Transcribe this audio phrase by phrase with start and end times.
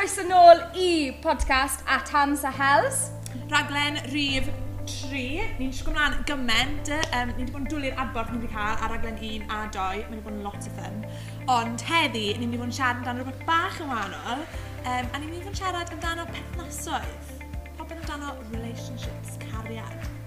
[0.00, 3.10] croeso nôl i podcast at Hans a Hells.
[3.50, 4.46] Raglen rhif
[4.88, 5.42] 3.
[5.58, 6.88] Ni'n siŵr gwmlaen gyment.
[7.18, 10.06] Um, ni wedi bod yn dwlu'r adborth ni wedi cael ar raglen 1 a 2.
[10.06, 11.04] Mae wedi bod yn lot o fun.
[11.52, 14.46] Ond heddi, ni wedi bod yn siarad amdano rhywbeth bach yn wahanol.
[14.86, 17.36] Um, a ni wedi bod yn siarad amdano perthnasoedd.
[17.76, 20.19] Popeth amdano relationships, cariad.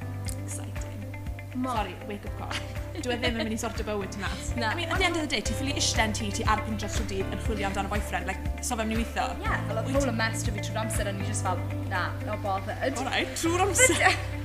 [1.55, 1.75] Mor.
[1.75, 2.53] Sorry, wake up call.
[3.03, 4.51] Dwi e ddim yn mynd i sort o bywyd ti mas.
[4.57, 4.69] Na.
[4.73, 6.95] I mean, at the end of the day, ti ffili ishten ti, ti arbyn dros
[7.01, 9.25] o dydd yn chwilio amdano boyfriend, like, so fe'n mynd i weithio.
[9.41, 11.61] Ie, fel oedd rôl y mestr fi trwy'r amser, a ni just fel,
[11.91, 12.77] na, no bother.
[12.89, 14.01] Alright, trwy'r amser.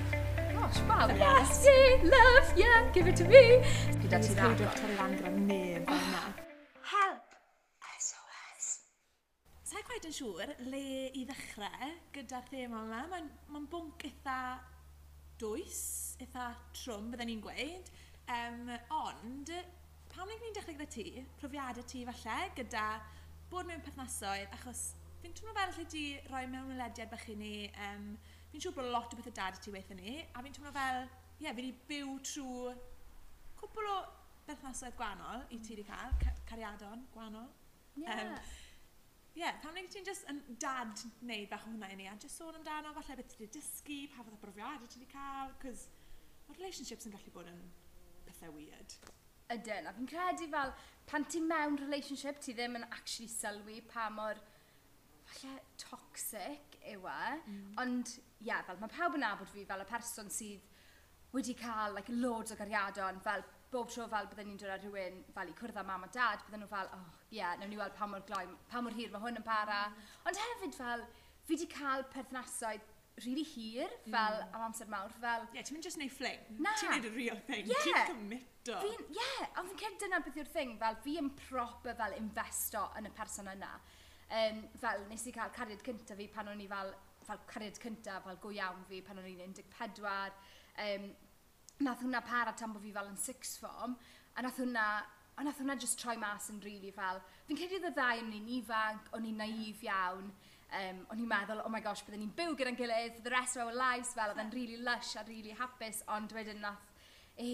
[0.59, 3.43] Gosh, wow, Yes, yeah, love, yeah, give it to me.
[4.03, 4.53] Gyda ti ddau.
[4.61, 6.25] Dwi'n torri lan gyda neb fel na.
[6.93, 7.39] Help!
[8.09, 8.69] SOS.
[9.71, 13.05] Sa'i gwaed yn siŵr le i ddechrau gyda'r thema yma.
[13.15, 14.39] Mae'n ma bwnc eitha
[15.41, 15.83] dwys
[16.23, 17.91] eitha trwm, byddwn ni'n gweud.
[18.35, 19.53] Um, ond,
[20.13, 21.07] pam ni'n dechrau gyda ti,
[21.41, 22.87] profiadau ti falle, gyda
[23.53, 24.91] bod mewn perthnasoedd, achos
[25.23, 27.55] fi'n twmlo fel lle di roi mewn ylediad bach i ni,
[27.89, 28.13] um,
[28.53, 31.03] fi'n siŵr bod lot o bethau dad i ti weithio ni, a fi'n twmlo fel,
[31.39, 32.77] ie, yeah, fi wedi byw trwy
[33.59, 33.99] cwbl o
[34.49, 37.51] berthnasoedd gwahanol i ti wedi cael, ca cariadon gwahanol.
[37.99, 38.05] Ie.
[38.05, 38.25] Yeah.
[38.25, 38.57] Um,
[39.39, 42.41] yeah, pam wneud ti'n just yn dad wneud bach o hwnna i ni, a just
[42.41, 45.87] sôn amdano, falle beth ti wedi dysgu, pa fath o brofiadau ti wedi cael, cos
[46.49, 47.59] Mae relationships yn gallu bod yn
[48.27, 48.95] pethau weird.
[49.53, 50.73] Ydyn, a fi'n credu fel
[51.09, 54.41] pan ti mewn relationship, ti ddim yn actually sylwi pa mor
[55.29, 57.21] falle toxic yw e.
[57.53, 57.71] Mm.
[57.85, 60.67] Ond, ie, yeah, fel mae pawb yn nabod fi fel y person sydd
[61.35, 65.19] wedi cael like, loads o gariadon fel bob tro fel bydden ni'n dod ar rhywun
[65.35, 67.81] fel i cwrdd â mam a dad, bydden nhw fel, oh, ie, yeah, newn ni
[67.81, 69.83] weld pa mor gloi, pa mor hir mae hwn yn para.
[69.91, 70.07] Mm.
[70.31, 71.05] Ond hefyd fel,
[71.45, 74.13] fi wedi cael perthnasoedd really hir, mm.
[74.13, 74.55] fel mm.
[74.55, 75.47] am amser mawr, fel...
[75.49, 76.43] Ie, yeah, ti'n mynd just neud fling.
[76.59, 76.75] Na.
[76.81, 77.69] Ti'n neud y real thing.
[77.71, 77.85] Yeah.
[77.87, 78.81] Ti'n cymito.
[78.85, 82.17] Fi'n, ie, yeah, a fi'n credu dyna beth yw'r thing, fel fi yn proper fel
[82.19, 83.75] investo yn y person yna.
[84.39, 86.93] Um, fel nes i cael cariad cyntaf fi pan o'n i fel,
[87.25, 90.43] fel cariad cyntaf, fel go iawn fi pan o'n i'n 14.
[90.85, 91.09] Um,
[91.85, 93.97] nath hwnna para tan bod fi fel yn six form,
[94.37, 94.89] a nath hwnna
[95.39, 98.33] a nath hwnna just troi mas yn rili really fel, fi'n credu y ddau o'n
[98.35, 100.33] i'n ifanc, o'n i'n naif iawn,
[100.77, 103.57] um, o'n i'n meddwl, oh my gosh, byddwn ni'n byw gyda'n gilydd for the rest
[103.57, 106.91] of our lives, fel oedd e'n really lush a really hapus, ond wedyn nath
[107.41, 107.49] e,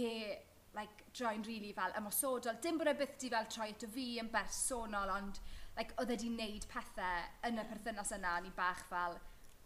[0.74, 2.58] like, droi'n really fel ymosodol.
[2.62, 5.40] Dim bod e byth di fel troi eto fi yn bersonol, ond
[5.78, 9.18] like, oedd e di wneud pethau yn y perthynas yna, a ni bach fel...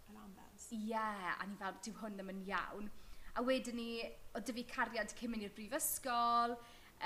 [0.08, 0.68] Alarm bells.
[0.72, 2.90] Ie, yeah, a ni fel, dyw hwn ddim yn iawn.
[3.38, 3.90] A wedyn ni,
[4.34, 6.56] oedd dy fi cariad cyn mynd i'r brifysgol,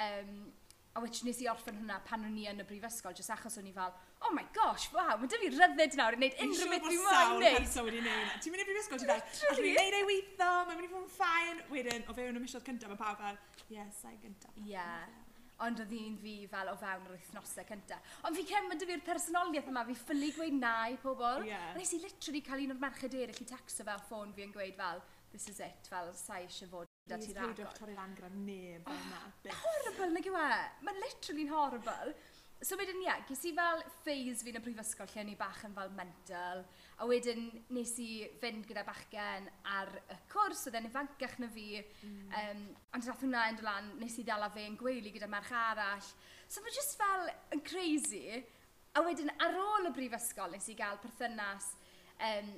[0.07, 0.37] um,
[0.93, 3.69] a wedyn nes i orffen hwnna pan o'n i yn y brifysgol, jyst achos o'n
[3.69, 3.95] i fel,
[4.29, 7.09] oh my gosh, wow, mae dy fi ryddid nawr i wneud unrhyw beth fi moyn
[7.09, 7.09] neud.
[7.09, 8.37] Fi'n siŵr bod sawl person wedi neud.
[8.45, 11.03] Ti'n mynd i brifysgol, ti'n dweud, allwn ni neud ei weithio, mae'n mynd i fod
[11.03, 11.65] yn ffain.
[11.73, 13.41] Wedyn, o fewn y misoedd cyntaf, mae pawb fel,
[13.75, 14.57] yes, ai gyntaf.
[14.63, 14.87] Ie.
[15.63, 18.15] Ond oedd un fi fel o fewn yr wythnosau cyntaf.
[18.27, 21.45] Ond fi cem, mae dy fi'r personoliaeth yma, fi ffili gweud na i pobl.
[21.47, 21.69] Yeah.
[21.79, 24.75] Nes i literally cael un o'r merched eraill i texto fel ffôn fi yn gweud
[24.81, 27.53] fel, this is it, fel sa eisiau fod da ti'n agor.
[27.53, 29.23] Nes peidiwch torri'r angra neb fel na.
[29.53, 30.49] Oh, horrible, nag yw e?
[30.89, 32.17] Mae'n literally'n horrible
[32.63, 35.65] so wedyn ie, yeah, ges i fel phase yn y prifysgol lle o'n i bach
[35.67, 36.63] yn fel mental,
[37.03, 38.09] a wedyn nes i
[38.43, 42.21] fynd gyda bachgen ar y cwrs, oedd e'n ifancach na fi, mm.
[42.41, 42.63] um,
[42.95, 46.13] ond rath hwnna yn dolan, nes i ddala fe yn gweili gyda merch arall.
[46.47, 48.43] So mae just fel yn crazy,
[48.95, 51.73] a wedyn ar ôl y brifysgol nes i gael perthynas
[52.29, 52.55] um,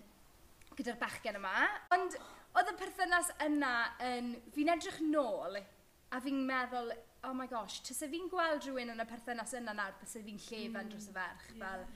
[0.77, 1.57] gyda'r bachgen yma,
[1.97, 2.19] ond
[2.59, 3.75] oedd y perthynas yna
[4.11, 5.57] yn, fi'n edrych nôl,
[6.13, 6.93] a fi'n meddwl
[7.29, 10.81] oh my gosh, tysa fi'n gweld rhywun yn y perthynas yna nawr, tysa fi'n llefen
[10.83, 10.93] mm.
[10.93, 11.87] dros y ferch, fel,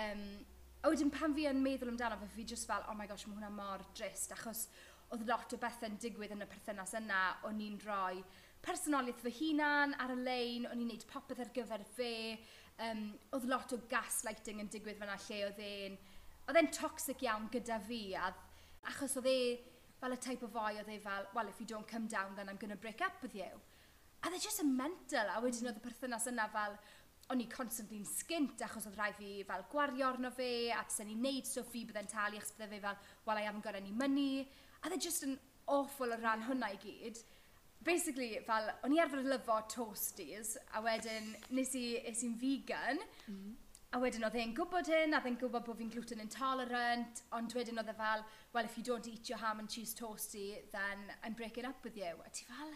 [0.00, 0.26] um,
[0.82, 3.38] a wedyn pan fi yn meddwl amdano fe, fi just fel, oh my gosh, mae
[3.38, 4.66] hwnna mor drist, achos
[5.14, 8.24] oedd lot o bethau'n digwydd yn y perthynas yna, o'n i'n rhoi
[8.66, 12.14] personoliaeth fy hunan ar y lein, o'n i'n neud popeth ar gyfer fe,
[12.88, 13.06] um,
[13.36, 15.96] oedd lot o gaslighting yn digwydd fyna lle oedd e'n,
[16.48, 18.32] oedd e'n toxic iawn gyda fi, a,
[18.90, 19.38] achos oedd e
[20.00, 22.50] fel y type o foi oedd e fel, well, if you don't come down, then
[22.50, 23.50] I'm going to break up with you.
[24.24, 25.32] A dde just a mental.
[25.34, 26.78] A wedyn oedd y perthynas yna fel,
[27.32, 31.24] o'n i constantly'n skint achos oedd rhai fi fel gwario arno fe ac sy'n ni'n
[31.26, 34.46] neud so fi bydde'n talu achos bydde fe fel, well, I haven't got any money.
[34.82, 35.34] A dde just yn
[35.66, 37.20] awful o ran hwnna i gyd.
[37.86, 43.52] Basically, fel, o'n i arfer lyfo toasties a wedyn nes i, es i'n vegan mm.
[43.94, 47.82] a wedyn oedd e'n gwybod hyn a ddyn gwybod bod fi'n gluten intolerant ond wedyn
[47.82, 48.24] oedd e fel,
[48.54, 51.98] well, if you don't eat your ham and cheese toastie then I'm breaking up with
[51.98, 52.14] you.
[52.22, 52.74] A ti fel,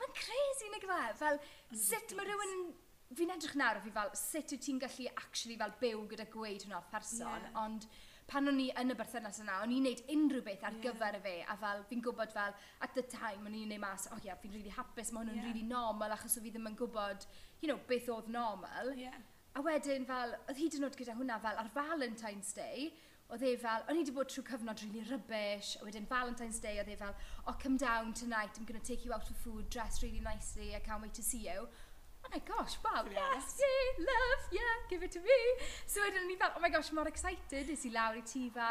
[0.00, 0.98] Mae'n crazy nag yma.
[1.10, 1.14] E?
[1.20, 1.40] Fel,
[1.86, 2.66] sut mae rhywun yn...
[3.14, 6.80] Fi'n edrych nawr, fi fel, sut wyt ti'n gallu actually fel byw gyda gweud hwnna
[6.90, 7.52] person, yeah.
[7.62, 7.84] ond
[8.26, 10.82] pan o'n i yn y berthynas yna, o'n i'n neud unrhyw beth ar yeah.
[10.88, 14.08] gyfer y fe, a fel, fi'n gwybod fel, at the time, o'n i'n neud mas,
[14.10, 15.46] oh yeah, fi'n really hapus, mae hwn yeah.
[15.46, 17.28] really normal, achos o fi ddim yn gwybod,
[17.62, 18.90] you know, beth oedd normal.
[18.98, 19.22] Yeah.
[19.54, 22.90] A wedyn fel, oedd hyd yn oed gyda hwnna fel ar Valentine's Day,
[23.34, 26.78] oedd e fel, o'n i wedi bod trwy cyfnod really rubbish, a wedyn Valentine's Day,
[26.78, 27.14] oedd e fel,
[27.46, 30.74] oh, come down tonight, I'm going to take you out for food, dress really nicely,
[30.76, 31.66] I can't wait to see you.
[32.26, 35.40] Oh my gosh, wow, yes, yes, love, yeah, give it to me.
[35.86, 38.70] So wedyn ni fel, oh my gosh, mor excited, is i lawr i ti fa.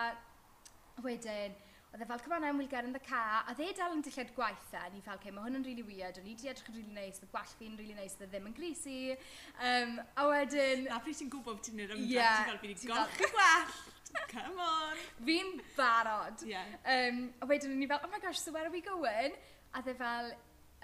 [1.04, 1.56] Wedyn,
[1.92, 3.44] oedd e fel, come on I'm we'll get in the car.
[3.48, 6.20] A dde dal yn dillad gwaith e, ni fel, okay, mae hwn yn really weird,
[6.20, 8.56] o'n i wedi edrych yn really nice, the gwall fi'n really nice, the ddim yn
[8.56, 9.16] greasy.
[9.60, 10.88] Um, a wedyn...
[10.88, 12.92] Na, pryd ti'n gwybod ti'n yr ymdrech, yeah, ti'n fel, fi'n golchi
[13.36, 13.95] gwallt.
[14.32, 15.04] Come on.
[15.26, 16.44] Fi'n barod.
[16.46, 16.76] Yeah.
[16.86, 19.36] Um, a wedyn o'n i fel, oh my gosh, so where are we going?
[19.76, 20.32] A dde fel,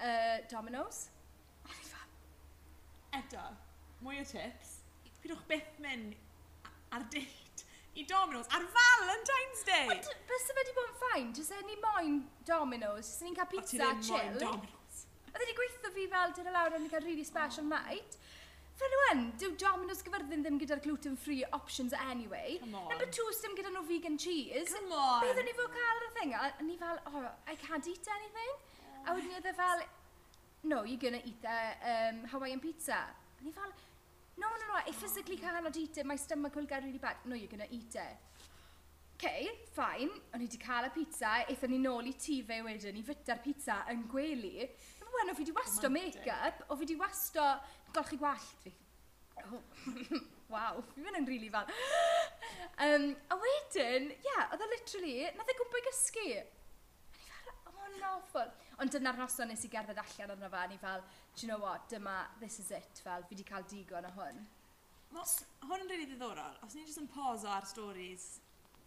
[0.00, 1.06] uh, Domino's.
[1.66, 2.08] A ni fel...
[3.20, 3.46] eto,
[4.02, 4.78] mwy o tips.
[5.22, 6.16] Pidwch byth mynd
[6.92, 9.88] ar date i Domino's ar Valentine's Day.
[9.92, 13.50] Ond bys y wedi bod yn ffain, jyst e ni moyn Domino's, jyst ni'n cael
[13.52, 13.92] pizza, chill.
[13.92, 15.02] O ti ddim moyn Domino's.
[15.32, 17.74] Oedd wedi gweithio fi fel dyn lawr o'n yn cael really special oh.
[17.76, 18.16] night
[18.82, 22.58] fel yw dyw Domino's Gyfyrddin ddim gyda'r gluten-free options anyway.
[22.64, 24.72] Number two, dim gyda nhw vegan cheese.
[24.72, 25.22] Come on.
[25.24, 26.34] Beth o'n i fod cael y thing?
[26.38, 28.52] A ni fel, oh, I can't eat anything.
[28.56, 29.12] Oh.
[29.12, 29.86] A wedyn oedd e fel,
[30.64, 31.58] no, you're gonna eat the
[31.92, 33.00] um, Hawaiian pizza.
[33.02, 33.72] A ni fel,
[34.38, 34.98] no, no, no, I oh.
[35.04, 36.06] physically cannot eat it.
[36.06, 37.22] My stomach will get really bad.
[37.26, 38.16] No, you're gonna eat it.
[39.22, 39.46] Okay,
[39.76, 40.10] fine.
[40.34, 43.38] O'n i wedi cael y pizza, eithon ni nôl i ti fe wedyn i fyta'r
[43.44, 44.66] pizza yn gwely.
[45.12, 47.44] Wan, o fi wedi wasto make-up, o fi wedi wasto
[47.96, 48.72] golchi gwallt fi.
[49.42, 49.60] Oh.
[50.52, 51.68] Waw, fi mynd yn rili fel.
[52.84, 56.26] Um, a wedyn, ie, yeah, oedd e literally, nath e gwmpa i gysgu.
[56.42, 58.50] A ni fel, oh, yn awful.
[58.82, 61.60] Ond dyna'r noson nes i gerdded allan arno fe, a ni fel, do you know
[61.62, 64.42] what, dyma, this is it, fel, fi wedi cael digon o hwn.
[65.12, 68.28] Mos, hwn yn rili ddiddorol, os ni'n jyst yn poso ar stories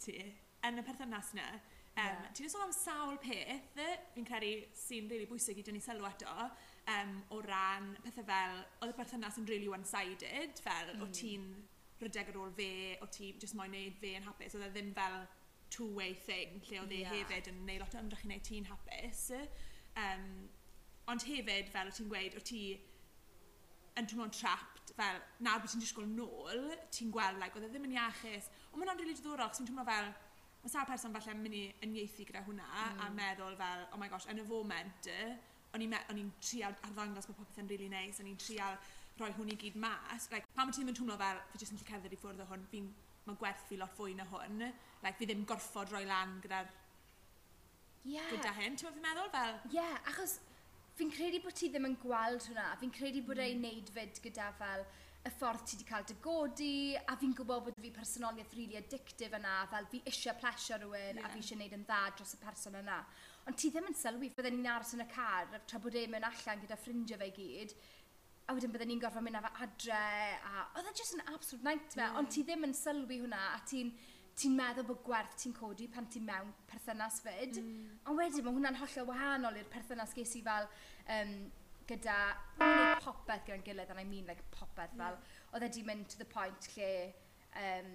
[0.01, 0.19] ti,
[0.65, 2.23] yn y perthynas yna, um, yeah.
[2.37, 3.81] ti'n sôn am sawl peth,
[4.13, 6.49] fi'n credu sy'n rili really bwysig i dynnu sylw eto,
[6.91, 11.01] um, o ran pethau fel, oedd y perthynas yn really one-sided, fel mm.
[11.01, 11.15] o hmm.
[11.19, 11.47] ti'n
[12.03, 12.69] rydeg ar ôl fe,
[13.01, 15.21] o ti jyst moyn neud fe yn hapus, oedd e ddim fel
[15.73, 17.15] two-way thing, lle oedd e yeah.
[17.15, 19.23] hefyd yn neud lot o ymdrech i neud ti'n hapus.
[20.01, 20.27] Um,
[21.11, 22.61] ond hefyd, fel o ti'n gweud, o ti
[23.95, 27.88] yn teimlo'n trapped, fel nawr bod ti'n disgwyl nôl, ti'n gweld, like, oedd e ddim
[27.88, 28.51] yn iachus.
[28.71, 30.11] Ond mae'n rili really diddorol, chos ti'n teimlo fel,
[30.63, 33.03] mae sa'r person falle yn mynd i unieithu gyda hwnna, mm.
[33.05, 35.11] a meddwl fel, oh my gosh, yn y foment,
[35.75, 38.80] o'n i'n meddwl, o'n i'n trial arddangos bod popeth yn really nice, o'n i'n trial
[39.19, 40.30] rhoi hwn i gyd mas.
[40.31, 42.50] Like, pan mae ti'n mynd twmlo fel, fi jyst yn lle cerdded i ffwrdd o
[42.50, 42.89] hwn, fi'n
[43.25, 44.66] mae gwerth fi lot fwy na hwn.
[45.04, 46.74] Like, fi ddim gorfod roi lan gyda'r...
[48.06, 48.27] Yeah.
[48.36, 49.56] Gyda hyn, ti'n fi'n meddwl fel?
[49.72, 50.38] Ie, yeah, achos
[51.00, 52.69] fi'n credu bod ti ddim yn gweld hwnna.
[52.81, 53.48] Fi'n credu bod mm.
[53.48, 54.86] ei wneud fyd gyda fel
[55.25, 59.39] y ffordd ti wedi cael dy godi, a fi'n gwybod bod fi personoliaeth really addictive
[59.39, 61.25] yna, fel fi eisiau plesio rhywun, yeah.
[61.25, 63.00] a fi eisiau gwneud yn dda dros y person yna.
[63.45, 66.25] Ond ti ddim yn sylwi, fydden ni'n aros yn y car, tra bod e'n mynd
[66.25, 67.75] allan gyda ffrindiau fe gyd,
[68.45, 70.01] a wedyn bydden ni'n gorfod mynd â fe adre,
[70.50, 72.19] a oedd e just an absolute nightmare, mm.
[72.21, 73.94] ond ti ddim yn sylwi hwnna, a ti'n
[74.36, 78.01] ti'n meddwl bod gwerth ti'n codi pan ti'n mewn perthynas fyd, mm.
[78.09, 80.68] ond wedyn mae hwnna'n hollol wahanol i'r perthynas ges i fel
[81.15, 81.31] um,
[81.88, 82.18] gyda,
[82.59, 85.48] mae'n popeth gyda'n gilydd, and I mean like popeth fel, mm.
[85.56, 86.91] oedd e di mynd to the point lle,
[87.62, 87.89] um,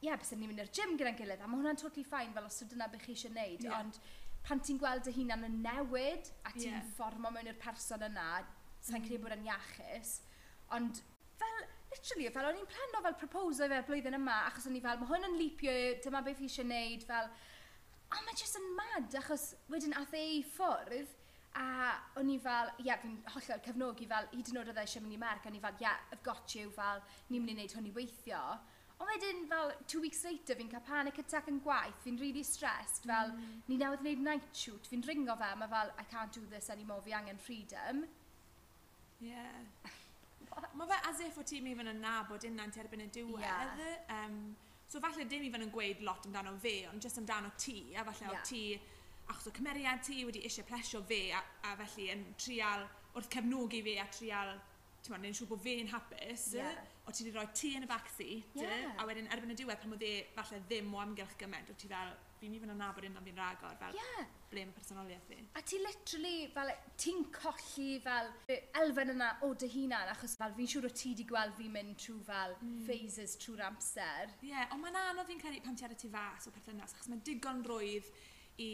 [0.00, 2.48] ie, yeah, bys ni'n mynd i'r gym gyda'n gilydd, a mae hwnna'n totally fine fel
[2.48, 3.80] os yw dyna beth chi eisiau gwneud, yeah.
[3.82, 4.00] ond
[4.46, 6.88] pan ti'n gweld dy hunan yn newid a ti'n yeah.
[6.96, 8.42] fformo mewn i'r person yna,
[8.80, 9.06] sa'n mm.
[9.06, 10.16] credu bod yn iachus,
[10.76, 11.02] ond
[11.40, 15.00] fel, literally, fel o'n i'n plano fel proposal fe blwyddyn yma, achos o'n i fel,
[15.00, 17.30] mae hwn yn lipio, dyma beth fi eisiau gwneud, fel,
[18.10, 21.16] a mae jyst yn mad, achos wedyn ath e i ffwrdd,
[21.60, 21.68] a
[22.20, 25.04] o'n i fel, ie, yeah, fi'n hollol cefnogi fel, hyd yn oed oedd e eisiau
[25.04, 27.56] mynd i Merc, a o'n i fel, ie, yeah, I've got you, fel, ni'n mynd
[27.56, 28.42] i wneud hwn i weithio,
[29.00, 33.06] Ond wedyn fel two weeks later fi'n cael panic attack yn gwaith, fi'n really stressed,
[33.08, 33.62] fel mm.
[33.70, 37.00] ni newydd wneud night shoot, fi'n ringo fe, mae fel I can't do this anymore,
[37.06, 38.04] fi angen freedom.
[39.24, 39.64] Yeah.
[40.78, 43.80] mae fe as if o ti'n mynd yn nabod unna'n terbyn y diwedd.
[43.80, 44.20] Yeah.
[44.20, 44.40] Um,
[44.90, 48.04] so falle dim i fan yn gweud lot amdano fe, ond just amdano ti, a
[48.04, 48.36] falle yeah.
[48.36, 48.64] o ti
[49.30, 51.40] achos o cymeriad ti wedi eisiau plesio fe a,
[51.70, 54.52] a felly yn trial wrth cefnogi fe a trial
[55.04, 56.80] ti'n ma'n, siŵr bod fe'n hapus, yeah.
[57.06, 58.90] o ti wedi rhoi ti yn y back seat, yeah.
[59.00, 61.88] a wedyn erbyn y diwedd pan oedd e falle ddim o amgylch gymaint, o ti
[61.90, 64.28] fel, fi'n even anabod un am fi'n ragor, fel yeah.
[64.52, 65.40] ble mae personoliaeth fi.
[65.56, 68.32] A ti literally, fel, ti'n colli fel
[68.82, 72.00] elfen yna o dy hunan, achos fel fi'n siŵr o ti di gweld fi'n mynd
[72.00, 72.80] trwy fel mm.
[72.88, 74.34] phases trwy'r amser.
[74.40, 76.96] Ie, yeah, ond mae'n anodd fi'n credu pan ti ar y tu fas o perthynas,
[76.96, 78.12] achos mae'n digon rwydd
[78.60, 78.72] i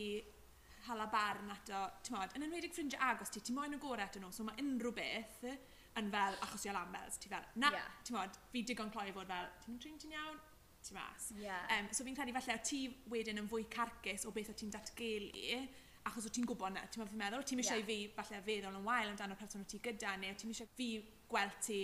[0.87, 4.23] hala barn ato, ti'n modd, yn enwedig ffrindiau agos ti, ti moyn o gorau ato
[4.23, 5.43] nhw, so mae unrhyw beth
[6.01, 7.97] yn fel, achos i alambels, ti fel, na, yeah.
[8.05, 10.39] ti'n modd, fi digon cloi fod fel, ti'n trin ti'n iawn,
[10.85, 11.31] ti mas.
[11.41, 11.67] Yeah.
[11.77, 12.81] Um, so fi'n credu falle, o ti
[13.13, 15.63] wedyn yn fwy carcus o beth o ti'n datgelu,
[16.07, 17.89] achos o ti'n gwybod na, ti'n modd meddwl, meddwl ti'n eisiau yeah.
[17.89, 20.91] fi, falle feddwl yn wael amdano person o ti gyda, neu ti'n eisiau fi
[21.31, 21.81] gweld ti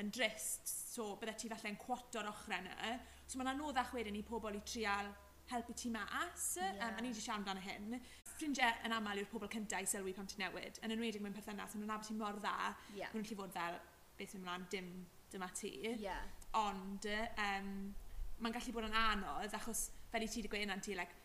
[0.00, 2.96] yn drist, so bydde ti falle yn cwoto'r ochrau yna.
[3.26, 5.10] So mae'n anoddach wedyn i pobl i trial
[5.50, 6.80] helpu ti mas, yeah.
[6.86, 7.98] um, a ni wedi siarad amdano hyn,
[8.36, 10.80] ffrindiau yn aml yw'r pobl cyntaf i sylwi pan ti'n newid.
[10.84, 12.56] Yn enwedig mewn perthynas, maen nhw'n ti'n mor dda.
[12.94, 13.12] Yeah.
[13.12, 13.78] Maen nhw'n gallu fod fel,
[14.18, 14.90] beth sy'n mlaen, dim
[15.32, 15.72] dyma ti.
[16.00, 16.22] Yeah.
[16.60, 17.08] Ond,
[17.42, 17.70] um,
[18.40, 21.22] mae'n gallu bod yn anodd, achos fel i ti wedi gweud yna, ti, like,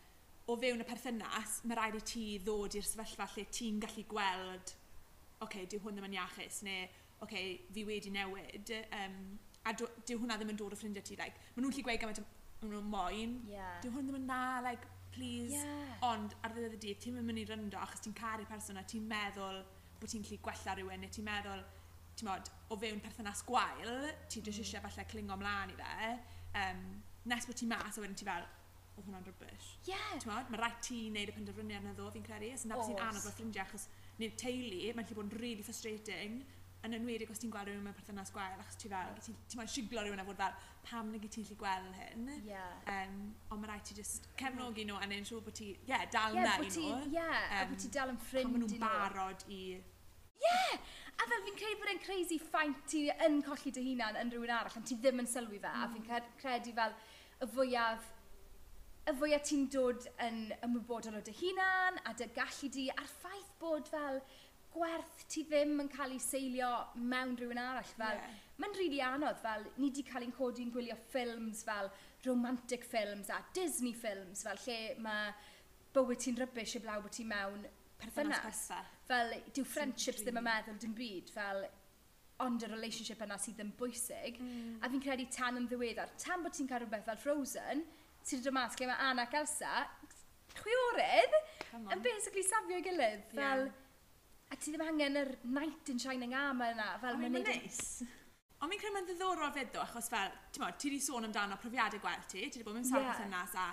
[0.50, 4.72] o fewn y perthynas, mae rhaid i ti ddod i'r sefyllfa lle ti'n gallu gweld,
[4.72, 8.74] oce, okay, dyw hwn ddim yn iachus, neu, oce, okay, fi wedi newid.
[8.98, 9.18] Um,
[9.62, 12.22] a dyw hwnna ddim yn dod o ffrindiau ti, like, maen nhw'n gallu gweud gymaint
[12.24, 13.38] maen nhw'n moyn.
[13.50, 13.78] Yeah.
[13.84, 15.52] Dyw hwn ddim yn na, like, please.
[15.54, 15.92] Yeah.
[16.08, 19.06] Ond ar ddiwedd y dydd, ti'n mynd i ryndo achos ti'n caru person a ti'n
[19.10, 19.62] meddwl
[20.00, 21.62] bod ti'n gallu gwella rhywun neu ti'n meddwl,
[22.18, 24.66] ti'n modd, o fewn perthynas gwael, ti jyst mm.
[24.66, 26.10] eisiau falle clingo mlaen i fe.
[26.62, 26.82] Um,
[27.30, 28.48] nes bod ti'n mas a wedyn ti fel,
[28.92, 29.68] o hwnna'n rybys.
[29.84, 29.92] Ie.
[29.92, 30.16] Yeah.
[30.16, 32.50] Ti'n modd, mae rhaid ti wneud y penderfyniad na ddo, fi'n credu.
[32.56, 33.86] Os yna sy'n anodd o ffrindiau achos
[34.18, 36.42] neu teulu, mae'n lle bod yn really frustrating
[36.86, 39.70] yn enwedig os ti'n gweld rhywun mewn perthynas gwael, achos ti fel, ti'n ti ma'n
[39.70, 40.56] siglo rhywun a fod fel,
[40.88, 42.30] pam na gyd ti'n lli gweld hyn.
[42.48, 42.72] Yeah.
[42.94, 43.20] Um,
[43.54, 46.38] ond mae rhaid ti just cefnogi nhw a neu'n siŵr bod ti, ie, yeah, dal
[46.38, 46.82] yeah, na i nhw.
[46.82, 48.66] Ie, yeah, um, a bod ti dal yn ffrind i nhw.
[48.66, 49.62] nhw'n barod i...
[49.78, 49.82] Ie!
[50.42, 50.90] Yeah!
[51.22, 54.50] A fel fi'n credu bod e'n crazy ffaint ti yn colli dy hunan yn rhywun
[54.56, 55.84] arall, ond ti ddim yn sylwi fe, mm.
[55.84, 56.34] a fi'n mm.
[56.40, 56.96] credu fel
[57.42, 58.10] y fwyaf
[59.10, 63.48] y fwyaf ti'n dod yn ymwybodol o dy hunan a dy gallu di a'r ffaith
[63.58, 64.20] bod fel
[64.72, 67.92] gwerth ti ddim yn cael ei seilio mewn rhywun arall.
[67.98, 68.40] Fel, yeah.
[68.62, 71.90] Mae'n rili really anodd, fel ni wedi cael ein codi'n gwylio ffilms fel
[72.26, 75.32] romantic films a Disney films, fel lle mae
[75.96, 77.66] bywyd ti'n rybys i blaw bod ti mewn
[78.00, 78.64] perthynas.
[79.08, 81.66] Fel, dyw friendships ddim yn meddwl dim byd, fel
[82.42, 84.40] ond y relationship yna sydd yn bwysig.
[84.40, 84.78] Mm.
[84.82, 87.84] A fi'n credu tan yn ddiweddar, tan bod ti'n cael rhywbeth fel Frozen,
[88.26, 89.84] ti'n dod mas lle mae Anna ac Elsa,
[90.56, 91.38] chwiorydd,
[91.82, 93.30] yn basically safio ei gilydd.
[93.34, 93.81] Fel, yeah
[94.52, 97.48] A ti ddim angen yr night in shining armor yna, fel mae'n neud...
[97.48, 98.04] Nice.
[98.62, 102.02] Ond mi'n credu mae'n ddiddorol fyd ddo, achos fel, ti'n ti wedi sôn amdano profiadau
[102.02, 103.16] gwerth ti, ti wedi bod mewn sawl yeah.
[103.16, 103.64] perthynas a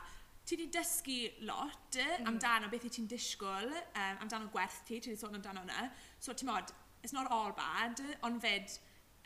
[0.48, 2.30] ti wedi dysgu lot mm.
[2.32, 5.90] amdano beth i ti'n disgwyl, um, amdano gwerth ti, ti wedi sôn amdano hwnna.
[6.24, 6.72] So ti'n modd,
[7.04, 8.72] it's not all bad, ond fyd,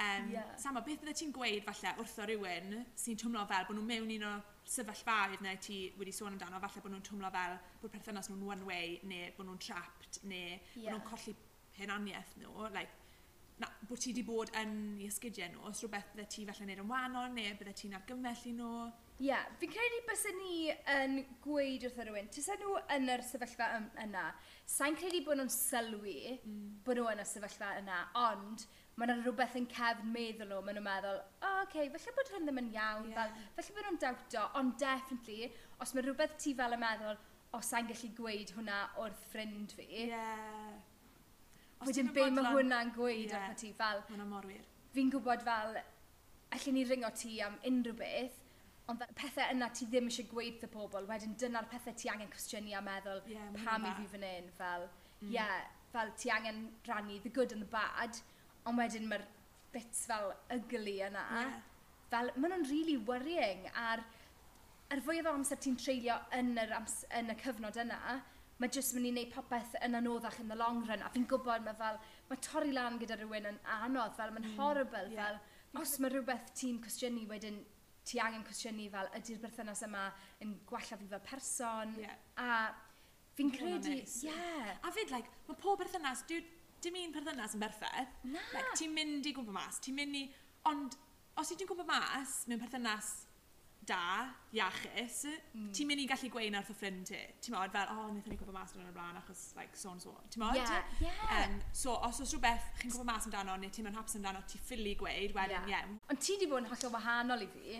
[0.01, 0.49] um, yeah.
[0.59, 4.27] Sama, beth bydde ti'n gweud falle wrtho rhywun sy'n twmlo fel bod nhw'n mewn un
[4.31, 4.33] o
[4.69, 8.99] sefyllfaoedd neu ti wedi sôn amdano, falle bod nhw'n twmlo fel bod perthynas nhw'n one-way
[9.09, 10.91] neu bod nhw'n trapped neu yeah.
[10.91, 11.35] bod nhw'n colli
[11.77, 12.69] penaniaeth nhw.
[12.73, 12.99] Like,
[13.61, 16.83] na, bod ti wedi bod yn i ysgidiau nhw, os rhywbeth bydde ti falle wneud
[16.83, 18.75] yn wahanol neu bydde ti'n argymell i nhw?
[19.13, 20.55] Ie, yeah, fi'n credu bys ni
[20.95, 23.69] yn gweud wrth rhywun, tysa nhw yn yr sefyllfa
[24.03, 24.29] yna,
[24.77, 26.63] sa'n credu bod nhw'n sylwi mm.
[26.87, 30.77] bod nhw yn y sefyllfa yna, ond mae yna rhywbeth yn cefn meddwl nhw, maen
[30.77, 33.15] nhw'n meddwl, o, oh, okay, falle bod hwn ddim yn iawn, yeah.
[33.17, 35.47] fel, falle bod nhw'n dawto, ond definitely,
[35.81, 39.73] os mae rhywbeth ti fel yn meddwl, o, oh, sa'n gallu gweud hwnna wrth ffrind
[39.77, 40.75] fi, yeah.
[41.81, 43.47] wedyn be mae hwnna'n gweud yeah.
[43.49, 44.03] wrth ti fel...
[44.11, 44.61] Hwna mor wir.
[44.93, 45.79] Fi'n gwybod fel,
[46.53, 48.37] allan ni ringo ti am unrhyw beth,
[48.91, 52.29] ond pethau yna ti ddim eisiau gweud wrth y pobl, wedyn dyna'r pethau ti angen
[52.29, 54.85] cwestiynu a meddwl yeah, pam i fi fan hyn, fel,
[55.23, 55.33] mm.
[55.33, 58.21] yeah, fel ti angen rannu the good and the bad,
[58.69, 59.23] Ond wedyn mae'r
[59.73, 61.23] bits fel ugly yna.
[61.35, 61.55] Yeah.
[62.11, 63.65] Fel, maen nhw'n really worrying.
[63.85, 64.03] A'r,
[64.93, 68.19] ar fwyaf o amser ti'n treulio yn, yr ams, yn y cyfnod yna,
[68.61, 71.03] mae jyst mynd i wneud popeth yn anoddach yn the long run.
[71.03, 74.57] A fi'n gwybod mae fel, mae torri lan gyda rhywun yn anodd, fel mae'n mm.
[74.61, 75.05] horrible.
[75.11, 75.33] Yeah.
[75.33, 77.63] Fel, os mae rhywbeth ti'n cwestiynu wedyn
[78.05, 80.07] ti angen cwestiynu fel ydy'r berthynas yma
[80.43, 82.17] yn gwella fi fel person yeah.
[82.37, 82.49] a
[83.37, 84.05] fi'n credu, ie.
[84.27, 84.75] Yeah.
[84.85, 86.43] A fyd, like, mae pob berthynas, dwi,
[86.83, 88.15] dim un perthynas yn berffaith.
[88.29, 88.47] Na.
[88.53, 90.25] Like, ti'n mynd i gwmpa mas, ti'n mynd i...
[90.69, 90.97] Ond,
[91.39, 93.13] os i ti'n gwmpa mas, mewn perthynas
[93.87, 95.23] da, iachus,
[95.53, 95.69] mm.
[95.75, 97.19] ti'n mynd i gallu gweud y ffrind ti.
[97.43, 100.03] Ti'n modd fel, oh, wnaethon ni gwybod mas yn y blaen achos, like, so and
[100.03, 100.13] so.
[100.33, 100.59] Ti'n modd?
[100.59, 101.33] Yeah, yeah.
[101.39, 104.63] Um, so, os oes rhywbeth chi'n gwybod mas amdano, neu ti'n mynd hapus amdano, ti'n
[104.63, 105.73] ffili gweud, wedyn, ie.
[105.75, 105.91] yeah.
[106.11, 107.79] Ond ti di bod yn hollol wahanol i fi.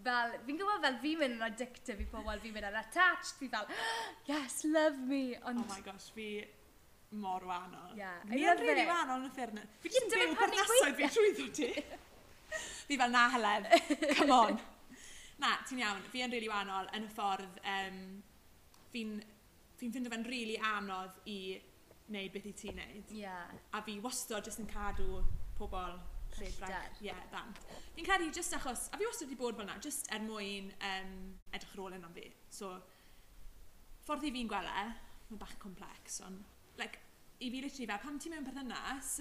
[0.00, 3.50] Fel, fi'n gwybod fel fi'n mynd yn addictive i pobl, fi'n mynd yn attached, fi
[3.52, 3.68] fel,
[4.30, 5.36] yes, love me.
[5.42, 5.66] Oh ond...
[5.66, 6.32] Oh my gosh, fi
[7.10, 7.96] mor wahanol.
[7.96, 9.70] Yeah, Ni yn rili wahanol yn y ffyrnau.
[9.82, 11.70] Fi jyst yn byw pernasoedd fi trwyddo ti.
[12.90, 13.66] fi fel na Helen,
[14.18, 14.60] come on.
[15.40, 17.98] Na, ti'n iawn, fi yn rili wahanol yn y ffordd um,
[18.92, 19.18] fi'n
[19.80, 21.40] fi ffindo fe'n rili anodd i
[22.10, 23.12] wneud beth i ti'n wneud.
[23.16, 23.58] Yeah.
[23.74, 25.22] A fi wastod jyst yn cadw
[25.58, 25.98] pobl
[26.36, 27.00] lle braidd.
[27.00, 27.50] Ie, yeah, dan.
[27.96, 31.14] Fi'n credu jyst achos, a fi wastad wedi bod fel yna, jyst er mwyn um,
[31.50, 32.28] edrych ar ôl am fi.
[32.54, 32.74] So,
[34.06, 34.86] ffordd i fi'n gwele,
[35.30, 36.44] mae'n bach complex, ond
[36.78, 36.98] like,
[37.40, 39.16] i fi literally fel, pam ti mewn perthynas,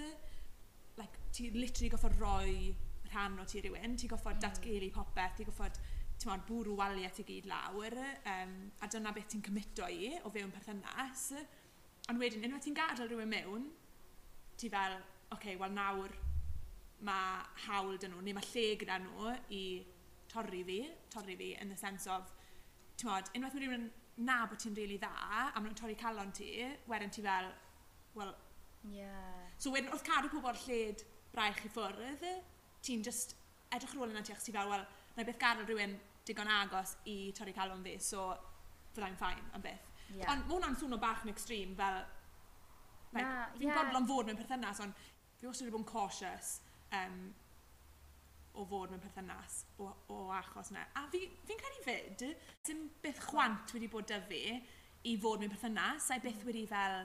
[0.98, 2.76] like, ti literally goffod roi
[3.14, 4.44] rhan o ti rywun, ti goffod mm.
[4.46, 5.80] datgelu popeth, ti goffod
[6.20, 7.96] ti'n modd, bwrw waliau i gyd lawr,
[8.34, 11.30] um, a dyna beth ti'n cymito i o fewn perthynas.
[12.12, 13.70] Ond wedyn, unwaith ti'n gadael rhywun mewn,
[14.60, 14.98] ti fel,
[15.30, 16.16] oce, okay, wel nawr
[17.08, 19.64] mae hawl dyn nhw, neu mae lle gyda nhw i
[20.30, 20.82] torri fi,
[21.14, 22.28] torri fi, in the sense of,
[23.00, 23.88] ti'n modd, unwaith mae rhywun
[24.26, 26.52] na bod ti'n really dda, a maen nhw'n torri calon ti,
[26.90, 27.50] wedyn ti fel,
[28.18, 28.34] wel...
[28.92, 29.48] Yeah.
[29.60, 32.26] So wedyn, wrth cadw pobl lled braich i ffwrdd,
[32.86, 33.36] ti'n just
[33.76, 34.86] edrych rôl yna ti achos ti fel, wel,
[35.16, 35.98] na beth gadael rhywun
[36.28, 38.30] digon agos i torri calon fi, so
[38.96, 39.88] fyddai'n ffain am beth.
[40.10, 40.32] Yeah.
[40.32, 42.02] Ond mae hwnna'n swno bach yn extreme, fel...
[43.10, 43.78] Like, nah, fi'n yeah.
[43.80, 45.06] bodlon fod mewn perthynas, ond
[45.40, 46.58] fi wastad wedi bod yn cautious.
[46.94, 47.22] Um,
[48.60, 50.84] o fod mewn perthynas o, o achos yna.
[51.00, 52.26] A fi'n fi, fi credu fyd,
[52.68, 54.44] dim byth chwant wedi bod dy fi
[55.10, 57.02] i fod mewn perthynas, a byth wedi fel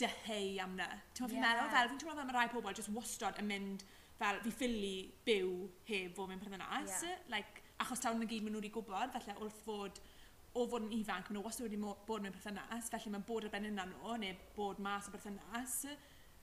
[0.00, 0.88] dyheu am na.
[1.14, 1.34] Ti'n yeah.
[1.34, 3.84] fi'n meddwl fel, fi'n teimlo fel mae rai pobl jyst wastod yn mynd
[4.18, 4.96] fel fi ffili
[5.26, 5.52] byw
[5.90, 7.02] heb fod mewn perthynas.
[7.02, 7.22] Yeah.
[7.34, 10.02] Like, achos tawn na gyd maen nhw wedi gwybod, felly wrth fod
[10.54, 13.54] o fod yn ifanc, maen nhw wastad wedi bod mewn perthynas, felly mae bod ar
[13.54, 15.80] ben yna nhw, neu bod mas o perthynas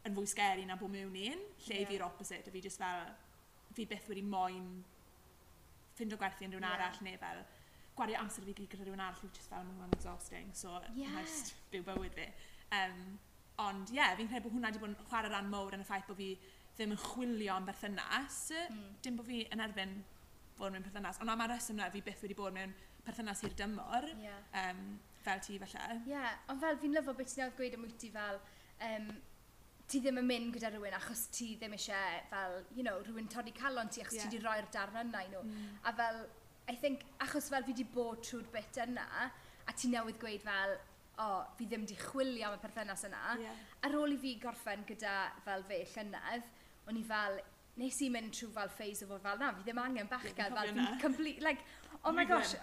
[0.08, 1.88] yn fwy scary na bod mewn un, lle yeah.
[1.88, 3.06] fi'r opposite, a fi jyst fel,
[3.78, 4.70] fi byth wedi moyn
[5.96, 6.78] ffindo gwerthu yn rhywun yeah.
[6.78, 7.44] arall neu fel
[7.98, 11.20] gwario amser fi gyd gyda rhywun arall yw just fel nhw'n exhausting so yeah.
[11.20, 12.28] just byw bywyd fi
[12.80, 13.04] um,
[13.66, 15.88] ond ie yeah, fi'n credu bod hwnna wedi bod yn chwarae ran mowr yn y
[15.88, 16.30] ffaith bod fi
[16.78, 18.88] ddim yn chwilio am berthynas mm.
[19.06, 19.98] dim bod fi yn erbyn
[20.60, 22.74] bod mewn perthynas ond am y reswm na fi byth wedi bod mewn
[23.06, 24.40] perthynas hir dymor yeah.
[24.64, 24.82] um,
[25.26, 26.40] fel ti falle ie yeah.
[26.52, 28.42] ond fel fi'n lyfo beth ti'n newydd gweud am wyt ti fel
[28.90, 29.12] um,
[29.92, 33.54] ti ddim yn mynd gyda rhywun achos ti ddim eisiau fel, you know, rhywun torri
[33.58, 34.30] calon ti achos yeah.
[34.30, 35.42] ti wedi rhoi'r darn yna i nhw.
[35.48, 35.74] Mm.
[35.90, 36.22] A fel,
[36.72, 39.08] I think, achos fel fi wedi bod trwy'r bit yna,
[39.68, 40.78] a ti newydd gweud fel,
[41.22, 43.64] o, oh, fi ddim wedi chwilio am y perthynas yna, yeah.
[43.88, 46.48] ar ôl i fi gorffen gyda fel fe llynedd,
[46.88, 47.42] o'n i fel,
[47.82, 50.72] nes i mynd trwy fel phase o fod fel na, fi ddim angen bachgad, fel
[50.78, 51.68] fi'n complete, like,
[52.06, 52.56] oh my gosh,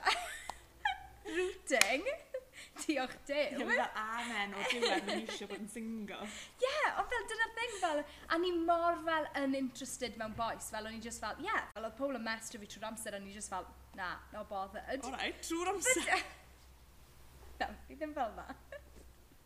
[1.37, 2.09] rooting
[2.85, 3.59] diolch Dyw.
[3.63, 6.29] Ie, fel amen o diwedd yn eisiau bod yn single.
[6.29, 10.71] Ie, yeah, ond fel dyna'r thing fel, a ni mor fel yn interested mewn boes,
[10.75, 13.19] fel o'n i just fel, ie, yeah, fel oedd Paul yn mestr fi trwy'r amser,
[13.19, 13.69] a ni just fel,
[13.99, 15.05] na, no bothered.
[15.05, 16.25] Alright, trwy'r amser.
[17.61, 18.49] na, fi ddim fel na.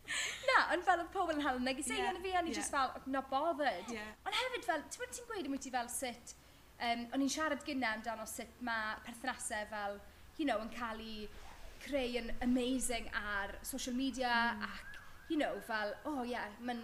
[0.51, 2.61] na, ond fel oedd pobl yn hel negeseuon yeah, fi, a ni yeah.
[2.61, 3.93] just fel, not bothered.
[3.93, 4.15] Yeah.
[4.27, 6.35] Ond hefyd fel, ti'n bod ti'n gweud am ti fel sut,
[6.79, 10.01] um, o'n i'n siarad gyda e amdano sut mae perthnasau fel,
[10.39, 11.29] you know, yn cael ei
[11.85, 14.67] creu yn amazing ar social media mm.
[14.69, 16.83] ac, you know, fel, oh yeah, mae'n,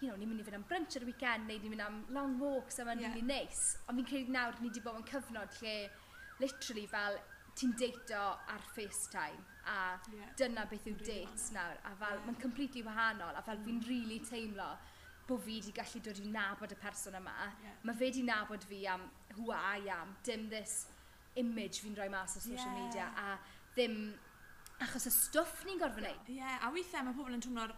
[0.00, 1.98] you know, ni'n mynd i fynd am brunch ar y weekend neu ni'n mynd am
[2.16, 3.14] long walks a mae'n yeah.
[3.14, 3.76] really nice.
[3.88, 5.76] Ond fi'n credu nawr ni wedi bod yn cyfnod lle
[6.40, 7.18] literally fel
[7.58, 8.20] ti'n deito
[8.54, 9.80] ar FaceTime a
[10.14, 10.30] yeah.
[10.40, 12.24] dyna beth yw dates nawr a fel yeah.
[12.28, 13.66] mae'n completely wahanol a fel mm.
[13.66, 14.70] fi'n really teimlo
[15.28, 17.36] bod fi wedi gallu dod i nabod y person yma.
[17.62, 17.76] Yeah.
[17.84, 20.86] Mae fe wedi nabod fi am who I am, dim this
[21.38, 22.80] image fi'n rhoi mas ar social yeah.
[22.80, 23.28] media a
[23.76, 23.96] ddim
[24.86, 26.32] Achos y stwff ni'n gorfod wneud.
[26.32, 27.76] Ie, yeah, a weithiau mae pobl yn twmlo'r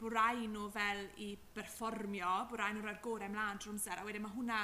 [0.00, 4.34] bwrau nhw fel i berfformio, bwrau nhw roi'r gorau ymlaen trwy'r amser, a wedyn mae
[4.36, 4.62] hwnna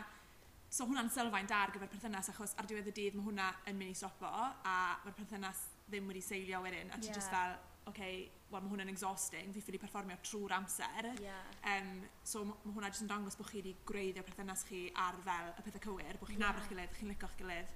[0.69, 3.79] So hwnna'n sylfaen da ar gyfer perthynas achos ar diwedd y dydd mae hwnna yn
[3.79, 7.17] mynd i stopo a mae'r perthynas ddim wedi seilio wedyn a ti yeah.
[7.17, 8.19] just fel, oce, okay,
[8.53, 11.09] wel mae hwnna'n exhausting, fi ffili perfformio trwy'r amser.
[11.25, 11.47] Yeah.
[11.73, 15.55] Um, so mae hwnna jyst yn dangos bod chi wedi gwreiddio perthynas chi ar fel
[15.55, 16.53] y pethau cywir, bod chi'n yeah.
[16.53, 17.73] nabod gilydd, chi'n licio'ch gilydd.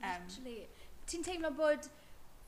[0.00, 0.56] Um, Literally.
[1.12, 1.92] Ti'n teimlo bod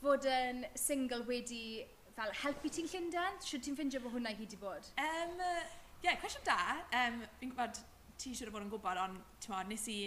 [0.02, 1.84] fod yn single wedi
[2.16, 3.38] fel helpu ti'n Llundain?
[3.44, 4.90] Siwr ti'n ffindio bod hwnna i gyd i bod?
[4.98, 5.38] Um,
[6.02, 6.58] Ie, yeah, cwestiwn da.
[6.98, 7.78] Um, fi'n gwybod,
[8.18, 9.98] ti siwr o fod yn gwybod, ond nes i,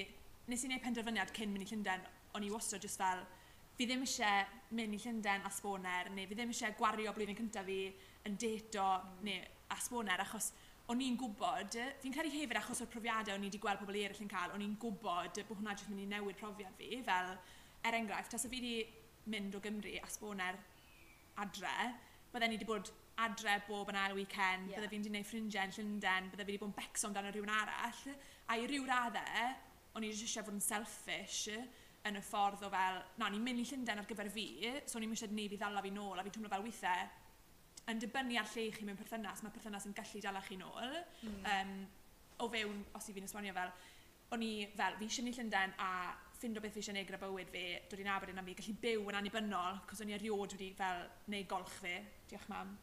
[0.52, 2.04] nes i wneud penderfyniad cyn mynd i Llundain,
[2.36, 3.24] o'n i wastad just fel,
[3.80, 4.44] fi ddim eisiau
[4.76, 7.80] mynd i Llundain a sboner, neu fi ddim eisiau gwario blwyddyn cyntaf fi
[8.28, 9.24] yn deto, mm.
[9.30, 10.52] neu a sboner, achos
[10.92, 14.22] o'n i'n gwybod, fi'n credu hefyd achos o'r profiadau o'n i wedi gweld pobl eraill
[14.28, 17.32] yn cael, o'n i'n gwybod bod hwnna jyst mynd i newid profiad fi, fel,
[17.88, 20.60] er enghraifft, tas o fi wedi mynd o Gymru a sboner
[21.42, 21.76] adre,
[22.34, 22.92] bydden ni wedi bod
[23.26, 24.78] adre bob yn ail weekend, yeah.
[24.78, 27.54] bydde fi'n wedi gwneud ffrindiau yn Llundain, bydde fi wedi bod yn becso amdano rhywun
[27.56, 28.16] arall.
[28.52, 29.52] A i ryw raddau,
[29.96, 31.56] o'n i eisiau fod yn selfish
[32.06, 34.48] yn y ffordd o fel, na, ni'n mynd i Llundain ar gyfer fi,
[34.86, 37.08] so o'n i'n eisiau neb i ddala fi nôl, a fi'n teimlo fel weithiau,
[37.92, 40.96] yn dibynnu ar lle chi mewn perthynas, mae perthynas yn gallu dala chi nôl.
[41.26, 41.42] Mm.
[41.54, 41.76] Um,
[42.44, 43.74] o fewn, os i fi'n esbonio fel,
[44.36, 45.92] o'n i fel, fi eisiau mynd i Llundain a
[46.46, 49.10] ffindo beth fi eisiau neud gyda bywyd fi, dod i'n Aberdeen yna fi gallu byw
[49.10, 51.02] yn annibynnol, cos o'n i erioed wedi fel
[51.34, 51.96] neud golch fi,
[52.30, 52.76] diolch mam,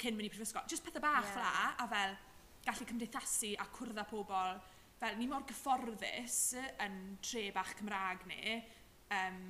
[0.00, 0.64] cyn mynd i prifysgol.
[0.70, 1.34] Just pethau bach yeah.
[1.36, 1.52] fla,
[1.84, 2.16] a fel
[2.64, 4.60] gallu cymdeithasu a cwrdd â pobl,
[5.00, 6.38] fel ni mor gyfforddus
[6.86, 8.56] yn tre bach Cymraeg ni,
[9.16, 9.42] um,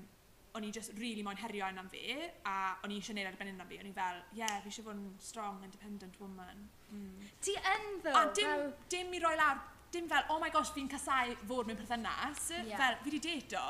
[0.58, 2.16] o'n i just really moyn herio yna fi,
[2.50, 4.72] a o'n i eisiau neud ar arbennig yna fi, o'n i fel, ie, yeah, fi
[4.72, 6.66] eisiau fod yn strong, independent woman.
[6.90, 7.28] Mm.
[7.38, 8.16] Ti yn ddo?
[8.18, 8.72] A dim, well...
[8.90, 12.48] dim i roi lawr dim fel, oh my gosh, fi'n casau fod mewn perthynas.
[12.56, 12.78] Yeah.
[12.80, 13.62] Fel, fi wedi deto,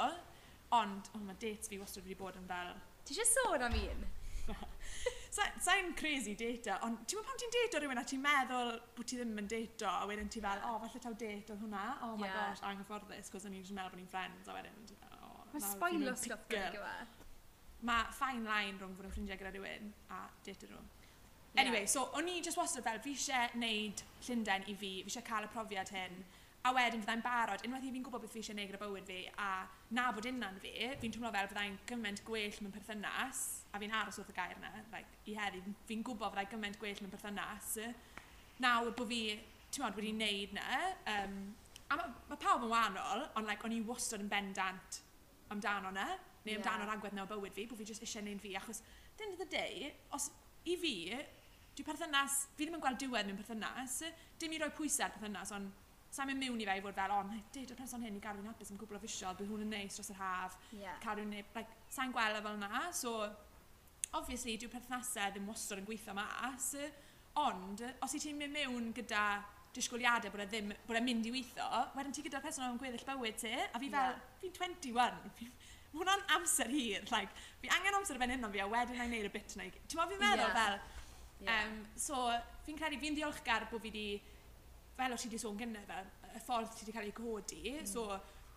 [0.76, 2.74] ond, oh, mae dates fi wastad wedi bod yn fel...
[3.04, 4.08] Ti eisiau sôn am un?
[5.30, 9.08] Sa'n sa crazy data, ond ti'n meddwl pan ti'n dato rhywun a ti'n meddwl bod
[9.08, 12.16] ti ddim yn dato a wedyn ti fel, oh, falle taw date oedd hwnna, oh
[12.18, 12.38] my yeah.
[12.38, 14.80] gosh, anghyfforddus, cos o'n i'n meddwl bod ni'n friends a wedyn,
[15.20, 16.94] oh, Mae spoilio stuff gyda.
[17.86, 20.82] Mae fine line rhwng fod yn ffrindiau gyda rhywun a data nhw.
[21.56, 21.86] Anyway, yeah.
[21.86, 25.48] so o'n i just wastad fel, fi eisiau neud Llundain i fi, fi eisiau cael
[25.48, 26.20] y profiad hyn.
[26.60, 29.20] A wedyn fyddai'n barod, unwaith i fi'n gwybod beth fi eisiau neud gyda bywyd fi,
[29.40, 29.48] a
[29.96, 33.40] na bod unna'n fi, fi'n teimlo fel fyddai'n gymaint gwell mewn perthynas,
[33.72, 37.00] a fi'n aros wrth y gair yna, like, i heddi, fi'n gwybod fyddai gymaint gwell
[37.00, 37.72] mewn perthynas.
[38.60, 39.22] Nawr bod fi,
[39.72, 40.68] ti'n modd, wedi neud na,
[41.16, 41.40] um,
[41.90, 45.00] a mae ma pawb yn wahanol, ond like, o'n i wastad yn bendant
[45.50, 46.06] amdano na,
[46.44, 46.94] neu amdano yeah.
[46.94, 48.84] agwedd na o bywyd fi, bod fi jyst eisiau neud fi, achos,
[49.18, 50.28] dyn the day, os
[50.68, 50.94] i fi,
[51.80, 53.94] Dwi perthynas, fi ddim yn gweld diwedd mewn perthynas.
[54.36, 55.70] Dim i roi pwysau ar perthynas, ond
[56.12, 58.20] sa'n mynd mewn i fe i fod fel, o, oh, dyd o'r person hyn i
[58.20, 60.58] garwyn hapus am gwbl o fisiol, bydd hwn yn neis dros yr haf.
[60.76, 60.98] Yeah.
[61.00, 62.82] Carwyn, like, sa'n gweld e fel na.
[62.98, 63.14] So,
[64.18, 66.68] obviously, dwi'n perthnasau ddim wastad yn gweithio mas.
[67.40, 69.24] Ond, os i ti'n mynd mewn gyda
[69.72, 73.08] disgwyliadau bod e ddim, bod e'n mynd i weithio, wedyn ti gyda'r person o'n gweddill
[73.08, 74.38] bywyd ti, a fi fel, yeah.
[74.44, 75.48] fi'n 21, fi,
[75.94, 79.30] hwnna'n amser hir, like, fi angen amser fan hyn ond fi, a wedyn na'i neud
[79.30, 79.70] y bit na i...
[79.86, 80.58] Ti'n meddwl fi'n meddwl yeah.
[80.58, 80.98] fel,
[81.40, 81.64] Yeah.
[81.64, 82.26] Um, so,
[82.66, 84.06] fi'n credu, fi'n ddiolchgar bod fi wedi,
[84.98, 87.62] fel o si wedi sôn gynnau fel y ffordd ti wedi cael ei godi.
[87.72, 87.88] Mm.
[87.88, 88.06] So,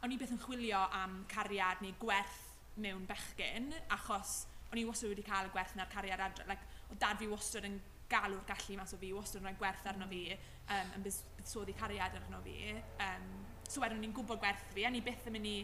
[0.03, 2.41] o'n i beth yn chwilio am cariad neu gwerth
[2.83, 6.47] mewn bechgyn, achos o'n i wastad wedi cael gwerth na'r cariad adre.
[6.49, 7.79] Like, o dad fi wastad yn
[8.11, 10.25] galw'r gallu mas o fi, wastad yn rhoi gwerth arno fi,
[10.67, 12.73] um, yn buddsoddi cariad arno fi.
[13.05, 13.29] Um,
[13.69, 15.57] so wedyn o'n i'n gwybod gwerth fi, a ni byth yn mynd i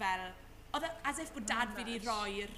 [0.00, 0.28] fel...
[0.76, 2.54] Oedd e, as if bod dad oh, fi wedi roi'r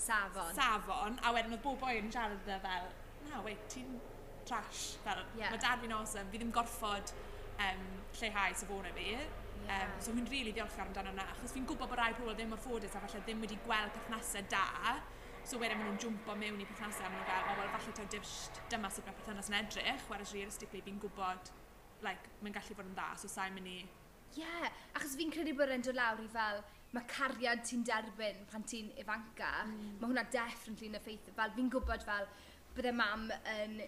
[0.00, 0.52] safon.
[0.56, 2.92] safon, a wedyn oedd bob boi yn siarad dda fel,
[3.30, 3.96] na, wait, ti'n
[4.46, 5.50] trash, fel, yeah.
[5.50, 7.12] mae dad fi'n awesome, fi ddim gorfod
[7.56, 7.84] um,
[8.20, 9.10] lleihau safona fi.
[9.16, 9.26] Yeah.
[9.66, 12.54] Um, so fi'n rili really ddiolchgar amdano hwnna, achos fi'n gwybod bod rai pobl ddim
[12.54, 14.66] o'r ffodus a falle ddim wedi gweld perthnasau da,
[15.46, 17.92] So wedyn maen nhw'n jwmpo mewn i perthnasau a maen nhw'n fel, o, wel, falle
[17.94, 21.50] taw dywst, dyma sut mae perthynas yn edrych, whereas realistically fi'n gwybod,
[22.02, 23.76] like, mae'n gallu bod yn dda, so sa'n mynd i...
[23.76, 24.66] Ie, yeah,
[24.98, 26.58] achos fi'n credu bod e'n dod lawr i fel,
[26.94, 29.96] mae cariad ti'n derbyn pan ti'n ifanca, mm.
[30.00, 31.34] mae hwnna definitely yn effeithio.
[31.36, 32.28] Fel fi'n gwybod fel
[32.76, 33.80] bydde mam yn,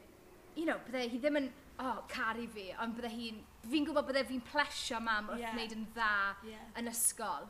[0.56, 1.52] you know, bydde hi ddim yn,
[1.84, 5.54] oh, caru fi, ond bydde hi'n, fi'n gwybod bydde fi'n plesio mam wrth yeah.
[5.54, 6.16] wneud yn dda
[6.48, 6.66] yeah.
[6.80, 7.48] yn ysgol.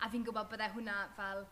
[0.00, 1.46] A fi'n gwybod bydde hwnna fel,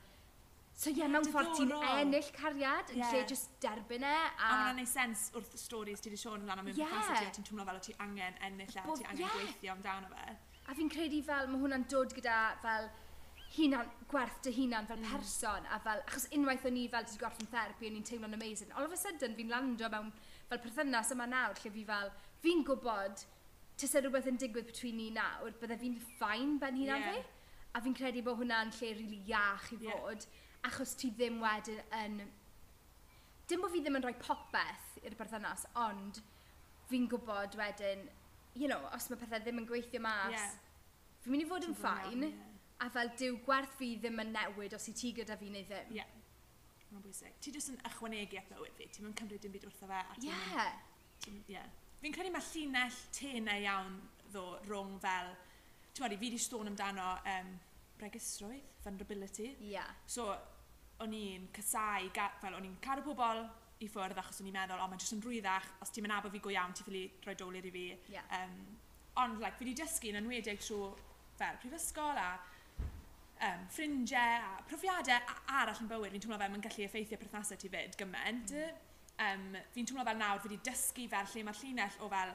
[0.79, 3.11] So ie, yeah, mewn ffordd ti'n ennill cariad yn yeah.
[3.11, 4.13] lle just derbyn e.
[4.15, 7.33] A, a hwnna'n neud sens wrth y stories ti wedi sôn lan am ymwneud yeah.
[7.35, 9.35] ti'n twmlo fel o ti angen ennill e, a ti angen yeah.
[9.35, 10.37] gweithio amdano fe.
[10.71, 12.87] A fi'n credu fel mae hwnna'n dod gyda fel
[13.57, 15.73] hunan, gwerth dy hunan fel person mm.
[15.75, 18.85] a fel, achos unwaith o'n i fel wedi gorffen therapi o'n i'n teimlo'n amazing, all
[18.85, 20.11] of a sudden fi'n landio mewn
[20.51, 22.13] fel perthynas yma nawr lle fi fel,
[22.45, 23.25] fi'n gwybod
[23.81, 27.17] tysa rhywbeth yn digwydd between ni nawr, bydde fi'n ffain ben hunan yeah.
[27.17, 30.69] fi, a fi'n credu bod hwnna'n lle rili really iach i fod, yeah.
[30.69, 32.21] achos ti ddim wedyn yn,
[33.49, 36.21] dim bod fi ddim yn rhoi popeth i'r perthynas, ond
[36.91, 38.05] fi'n gwybod wedyn,
[38.59, 40.55] you know, os mae pethau ddim yn gweithio mas, yeah.
[41.25, 42.48] fi'n mynd i fod yn ffain, yeah
[42.85, 45.93] a fel dyw gwerth fi ddim yn newid os i ti gyda fi neu ddim.
[45.95, 46.01] Ie.
[46.01, 46.15] Yeah.
[46.89, 47.35] Mae'n bwysig.
[47.43, 48.87] Ti jyst yn ychwanegu at bywyd fi.
[48.95, 50.03] Ti'n mynd cymryd dim byd wrtho fe.
[50.23, 50.31] Ie.
[50.31, 50.77] Yeah.
[51.25, 51.69] Ti'n, yeah.
[51.99, 53.97] Fi'n credu mae llinell tenau iawn
[54.31, 55.33] ddo rhwng fel...
[55.93, 57.51] Ti'n meddwl, fi wedi stôn amdano um,
[57.99, 59.51] bregisrwydd, vulnerability.
[59.57, 59.73] Ie.
[59.75, 59.91] Yeah.
[60.07, 60.31] So,
[61.03, 62.09] o'n i'n casau,
[62.43, 63.43] fel o'n i'n cadw pobl
[63.83, 66.31] i ffwrdd achos o'n i'n meddwl, o, mae'n jyst yn rwyddach, os ti'n mynd abo
[66.33, 67.85] fi go iawn, ti'n ffili rhoi dolir i fi.
[68.15, 68.27] Yeah.
[68.39, 68.57] Um,
[69.23, 70.95] ond, like, fi wedi dysgu yn enwedig trwy
[71.39, 72.31] fel prifysgol a
[73.47, 77.71] um, ffrindiau a profiadau arall yn bywyd, fi'n teimlo fel mae'n gallu effeithio perthnasau ti
[77.73, 78.55] fyd gymaint.
[79.19, 79.65] Um, mm.
[79.75, 82.35] fi'n teimlo fel nawr fi wedi dysgu fel lle mae'r llinell o fel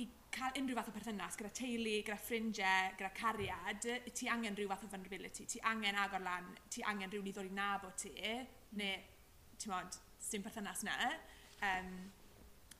[0.00, 4.70] i cael unrhyw fath o perthynas gyda teulu, gyda ffrindiau, gyda cariad, ti angen rhyw
[4.70, 8.14] fath o vulnerability, ti angen agor lan, ti angen rhywun i ddod i nabod ti,
[8.80, 9.02] neu,
[9.56, 9.98] ti'n modd,
[10.30, 10.96] sy'n perthynas na.
[11.66, 11.90] Um,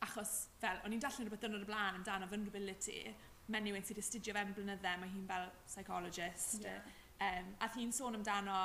[0.06, 3.02] achos, fel, o'n i'n darllen rhywbeth dynod y blaen amdano vulnerability,
[3.50, 6.62] menyw yn sydd astudio fe'n blynydde, mae hi'n fel psychologist.
[6.64, 6.80] Yeah.
[7.20, 8.60] Um, a hi'n sôn amdano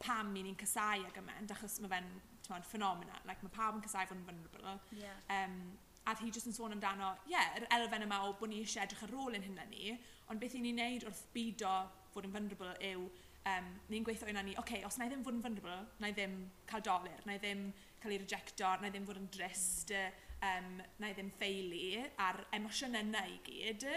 [0.00, 3.20] pam ni'n ni'n casau ag ymend, achos mae fe'n ffenomena.
[3.28, 4.78] Like, mae pawb yn casau fod yn vulnerable.
[4.96, 5.18] Yeah.
[5.32, 5.58] Um,
[6.06, 8.84] a hi jyst yn sôn amdano, ie, yeah, yr elfen yma o bod ni eisiau
[8.84, 9.96] edrych ar ôl yn hynna ni,
[10.30, 11.72] ond beth i ni'n neud wrth bido
[12.14, 13.08] fod yn vulnerable yw,
[13.50, 16.12] um, ni'n gweithio yna ni, oce, okay, os na i ddim fod yn vulnerable, na
[16.12, 16.36] i ddim
[16.70, 17.66] cael dolir, na i ddim
[18.02, 20.46] cael ei rejecto, na i ddim fod yn drist, mm.
[20.52, 21.88] um, na i ddim ffeili,
[22.28, 23.88] a'r emosiynau yna i gyd.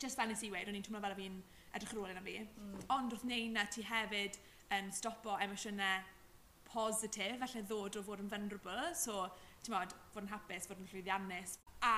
[0.00, 1.40] Just fel nes i weid, o'n i'n twmlo fel fi'n
[1.76, 2.38] edrych ar ôl yna fi.
[2.44, 2.78] Mm.
[2.96, 4.38] Ond wrth neud na ti hefyd
[4.76, 6.06] yn stopo emosiynau
[6.70, 9.24] positif, felly ddod o fod yn vulnerable, so
[9.64, 11.56] ti'n modd, fod yn hapus, fod yn llwyddiannus.
[11.86, 11.94] A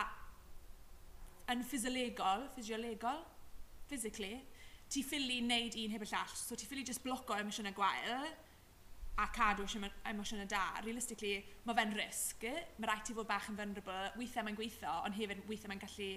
[1.53, 3.21] yn ffisiolegol, ffisiolegol,
[3.91, 4.39] physically,
[4.93, 8.27] ti ffili wneud un heb y llall, so ti ffili just bloco emosiynau gwael
[9.21, 9.67] a cadw
[10.09, 10.63] emosiynau da.
[10.85, 12.47] Realistically, mae fe'n risg,
[12.79, 16.13] mae rhaid ti fod bach yn vulnerable, weithiau mae'n gweithio, ond hefyd weithiau mae'n gallu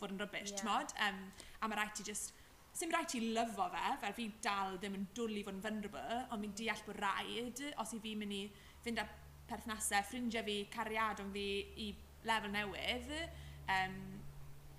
[0.00, 0.60] fod yn rybys, yeah.
[0.60, 0.94] ti'n modd?
[1.06, 1.24] Um,
[1.58, 2.30] a mae rhaid ti just
[2.76, 6.46] sy'n rhaid ti lyfo fe, fel fi dal ddim yn dwlu fod yn vulnerable, ond
[6.46, 8.44] fi'n deall bod rhaid, os i fi mynd i
[8.84, 9.06] fynd â
[9.50, 11.46] perthnasau, ffrindiau fi, cariad ond fi
[11.86, 11.90] i
[12.28, 13.14] lefel newydd,
[13.74, 13.96] um,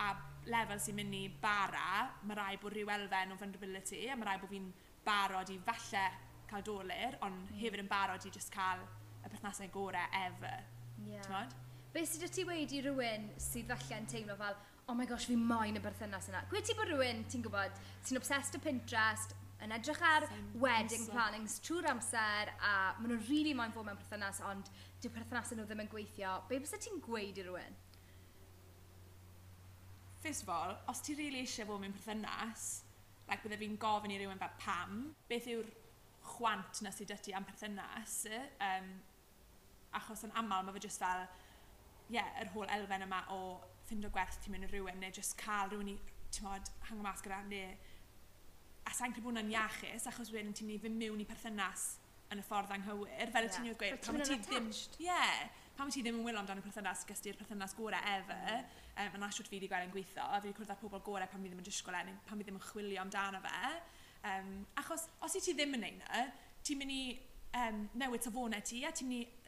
[0.01, 0.11] a
[0.49, 4.37] lefel sy'n mynd i bara, mae rai bod rhyw elfen o vulnerability, a mae rai
[4.41, 4.71] bod fi'n
[5.05, 6.05] barod i falle
[6.49, 7.59] cael dolir, ond mm.
[7.61, 8.81] hefyd yn barod i just cael
[9.21, 10.63] y perthnasau gorau ever.
[11.05, 11.45] Yeah.
[11.91, 14.57] Be sydd ti wedi rhywun sydd falle yn teimlo fel,
[14.89, 16.43] oh my gosh, fi moyn y berthynas yna.
[16.51, 21.03] Gwe ti bod rhywun, ti'n gwybod, ti'n obsessed o Pinterest, yn edrych ar Same wedding
[21.03, 21.13] amser.
[21.13, 24.71] plannings trwy'r amser a maen nhw'n rili really moyn fod mewn perthynas ond
[25.03, 26.33] dyw perthynas nhw ddim yn gweithio.
[26.49, 27.77] Be bys ti'n gweud i rhywun?
[30.21, 32.65] First of all, os ti rili really eisiau fod mewn perthynas,
[33.29, 34.97] like, bydde fi'n gofyn i rhywun fel pam,
[35.29, 35.69] beth yw'r
[36.33, 38.17] chwant na sydd dyty am perthynas,
[38.65, 38.91] um,
[39.97, 41.27] achos yn aml mae fe jyst fel,
[42.09, 43.41] ie, yeah, yr holl elfen yma o
[43.91, 47.23] ffindo gwerth ti'n mynd i rhywun neu jyst cael rhywun i ti'n tymod, hango mas
[47.25, 47.73] gyda neu
[48.87, 51.89] a sa'n credu bod hwnna'n iachus achos wedyn ti'n mynd mewn i perthynas
[52.31, 53.31] yn y ffordd anghywir.
[53.33, 53.57] Fel yeah.
[53.57, 54.69] ti'n gweud pan ti ddim
[55.03, 59.25] yeah, pan ti ddim yn wylo amdano perthynas gys ti'r perthynas gorau ever um, yn
[59.27, 61.51] asiwt fi wedi gweld yn gweithio a fi wedi cwrdd â pobl gorau pan fi
[61.51, 63.73] ddim yn disgwyl e, neu pan fi ddim yn chwilio amdano fe.
[64.31, 66.23] Um, achos os i ti ddim yn neud na
[66.63, 67.03] ti'n mynd i
[67.59, 69.40] um, newid safonau ti a ti'n mynd i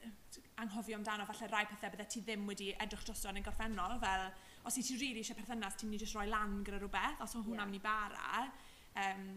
[0.64, 4.30] anghofio amdano falle rai pethau bydde ti ddim wedi edrych drosto yn y gorffennol fel
[4.70, 7.24] os i ti rili really eisiau perthynas ti'n mynd i just roi lan gyda rhywbeth
[7.26, 7.72] os o hwnna'n yeah.
[7.72, 8.44] mynd i bara
[9.04, 9.28] um,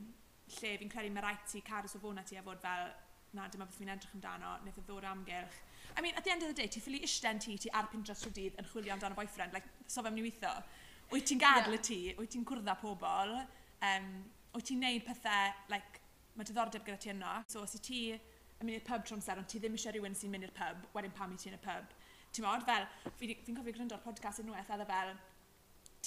[0.56, 2.92] lle fi'n credu mae rhaid ti cael y sofona ti a fod fel
[3.36, 5.58] na dyma beth fi'n edrych amdano wnaeth y ddod o amgylch.
[5.96, 8.24] I mean at the end of the day ti ffili ishten ti ti ar Pinterest
[8.24, 10.54] trwy dydd yn chwilio amdano boyfriend like so fe mynd i weithio.
[11.12, 13.34] Wyt ti'n gadw y ti wyt ti'n cwrdd â pobl
[13.90, 14.08] um,
[14.54, 16.02] wyt ti'n neud pethau like
[16.36, 17.34] mae diddordeb gyda ti yno.
[17.50, 18.00] So os i ti
[18.56, 20.84] yn mynd i'r pub tro'n amser, ond ti ddim eisiau rhywun sy'n mynd i'r pub,
[20.96, 21.96] wedyn pam i ti yn y pub.
[22.32, 22.86] Ti'n modd, fel,
[23.18, 25.12] fi'n fi cofio gwrando'r podcast unwaith, a dda e fel,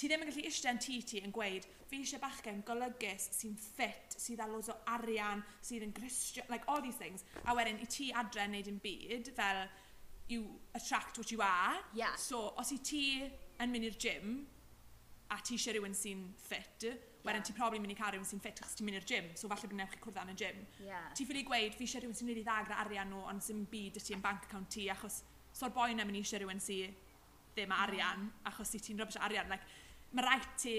[0.00, 3.56] ti ddim yn gallu eistedd yn tŷ ti yn gweud, fi eisiau bachgen golygus sy'n
[3.60, 7.26] ffit, sydd â lot o arian, sydd yn gristio, like all these things.
[7.44, 9.66] A wedyn, i ti adre yn neud yn byd, fel,
[10.30, 11.76] you attract what you are.
[11.94, 12.16] Yeah.
[12.16, 13.04] So, os i ti
[13.60, 14.40] yn mynd i'r gym,
[15.30, 16.88] a ti eisiau rhywun sy'n ffit,
[17.20, 17.46] Wedyn yeah.
[17.46, 19.68] ti probably mynd i cael rhywun sy'n ffit achos ti'n mynd i'r gym, so falle
[19.68, 20.62] bydd newch chi cwrdd yn y gym.
[20.86, 21.10] Yeah.
[21.16, 24.04] Ti ffili gweud, fi eisiau rhywun sy'n rili ddagra arian nhw, ond sy'n byd y
[24.06, 25.20] ti yn bank account ti, achos
[25.52, 26.96] so'r boi na mynd i eisiau rhywun sy'n
[27.54, 27.84] ddim mm-hmm.
[27.84, 29.52] arian, achos ti'n rybys arian.
[29.52, 29.68] Like,
[30.16, 30.74] mae rhaid ti,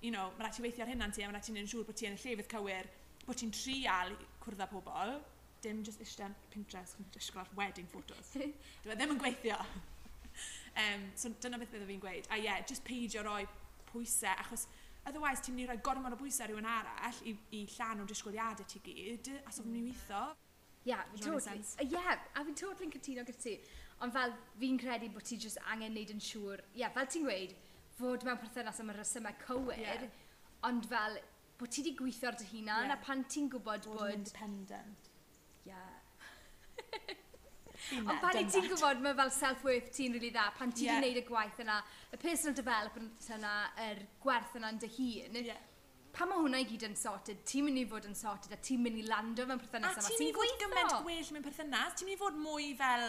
[0.00, 1.86] you know, mae rhaid ti weithio ar hynna'n ti, a mae rhaid ti'n yn siŵr
[1.88, 2.90] bod ti yn y llefydd cywir,
[3.26, 5.16] bod ti'n trial cwrdd â pobl,
[5.62, 8.32] dim just eistedd Pinterest yn disgwyl ar wedding photos.
[8.34, 9.58] Dwi'n e ddim yn gweithio.
[10.82, 12.30] um, so dyna beth byddaf fi'n gweud.
[12.30, 13.44] A ie, yeah, just peidio roi
[13.92, 14.66] pwysau, achos
[15.08, 18.68] Otherwise, ti'n mynd i roi gormod o bwysau rhywun arall i, i llan o disgwyliadau
[18.70, 20.22] ti gyd, a so fi'n mynd i weithio.
[20.86, 21.64] Ie, totally.
[21.86, 23.56] Ie, uh, a fi'n totally cytuno gyda ti.
[24.02, 27.26] Ond fel fi'n credu bod ti just angen neud yn siŵr, ie, yeah, fel ti'n
[27.26, 27.56] gweud,
[27.98, 30.06] fod mewn perthynas am y rhesymau cywir, yeah.
[30.68, 31.18] ond fel
[31.58, 32.94] bod ti wedi gweithio ar dy hunan yeah.
[32.94, 33.98] a pan ti'n gwybod bod...
[34.04, 35.10] Bod yn independent.
[35.66, 35.74] Ie.
[35.74, 37.18] Yeah.
[38.02, 41.00] Ond pan i ti'n gwybod, mae fel self-worth ti'n really dda, pan ti'n yeah.
[41.00, 41.80] gwneud y gwaith yna,
[42.12, 43.56] y personal development yna,
[43.88, 45.60] yr gwerth yna'n dy hun, yeah.
[46.14, 48.82] pan mae hwnna i gyd yn sorted, ti'n mynd i fod yn sorted a ti'n
[48.84, 50.06] mynd i lando fe'n perthynas yma.
[50.06, 53.06] A ti'n mynd i fod gymaint gwell mewn perthynas, ti'n mynd i fod mwy fel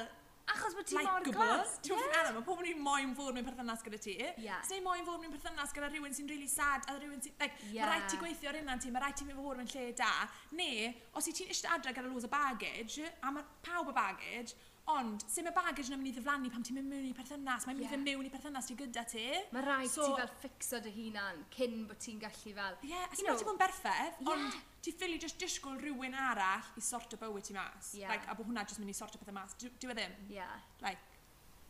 [0.51, 1.77] Achos bod ti like, mor glas.
[1.85, 2.17] Ti'n yeah.
[2.19, 4.15] Anna, mae pobl yn moyn fod mewn perthynas gyda ti.
[4.43, 4.59] Yeah.
[4.67, 7.37] Sa'n moyn fod mewn perthynas gyda rhywun sy'n really sad, a rhywun sy'n...
[7.39, 7.85] Like, yeah.
[7.85, 10.11] Mae rhaid ti gweithio ar unan ti, mae rhaid ti mynd fod mewn lle da.
[10.59, 10.69] Ne,
[11.15, 14.57] os i ti'n eistedd adre gyda loads o baggage, a mae pawb o baggage,
[14.91, 17.63] Ond, sut mae baggage yn mynd i ddiflannu pam ti'n mynd mewn i perthynas?
[17.69, 17.95] Mae'n mynd yeah.
[17.95, 19.23] i mewn i perthynas ti gyda ti.
[19.55, 22.75] Mae rhaid so, ti fel ffixo dy hunan cyn bod ti'n gallu fel...
[22.83, 24.33] Ie, yeah, sy'n ti bod yn berffedd, yeah.
[24.33, 27.93] ond ti ffili just disgwyl rhywun arall i sorto bywyd ti mas.
[27.95, 28.11] Yeah.
[28.11, 29.55] Like, a bod hwnna just mynd i sorto pethau mas.
[29.63, 30.19] Dwi e ddim.
[30.33, 30.51] Yeah.
[30.83, 30.99] Like,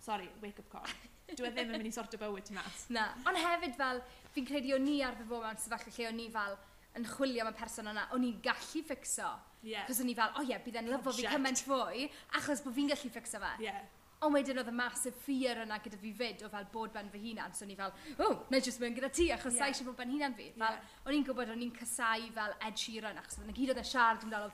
[0.02, 0.97] sorry, wake up call.
[1.30, 2.88] Dwi e ddim yn mynd i sorto bywyd ti mas.
[2.97, 3.12] Na.
[3.30, 4.02] Ond hefyd fel,
[4.34, 6.58] fi'n credu o'n ni arfer bod mewn sefyllfa lle o'n ni fel
[6.97, 9.88] yn chwilio am y person yna, o'n i'n gallu ffixo Yeah.
[9.88, 12.08] Cos o'n i fel, o oh, ie, yeah, bydd e'n lyfo fi cymaint fwy,
[12.39, 13.52] achos bod fi'n gallu ffixa fe.
[13.63, 13.84] Yeah.
[14.23, 17.19] Ond wedyn oedd y massive fear yna gyda fi fyd o fel bod ben fy
[17.26, 17.56] hunan.
[17.56, 19.71] So o'n i fel, o, oh, na jyst mynd gyda ti achos yeah.
[19.71, 20.49] eisiau bod ben hunan fi.
[20.56, 20.99] Fel, yeah.
[21.08, 23.88] o'n i'n gwybod o'n i'n casau fel Ed Sheeran achos o'n i gyd oedd e
[23.88, 24.52] siarad amdano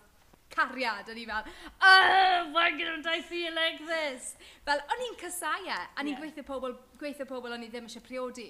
[0.53, 1.09] cariad.
[1.13, 1.51] O'n i fel,
[1.89, 4.33] oh, why don't I feel like this?
[4.65, 6.23] Fel, o'n i'n casau e, a o'n i'n yeah.
[6.23, 8.49] gweithio pobl, gweithio pobl o'n i ddim eisiau priodi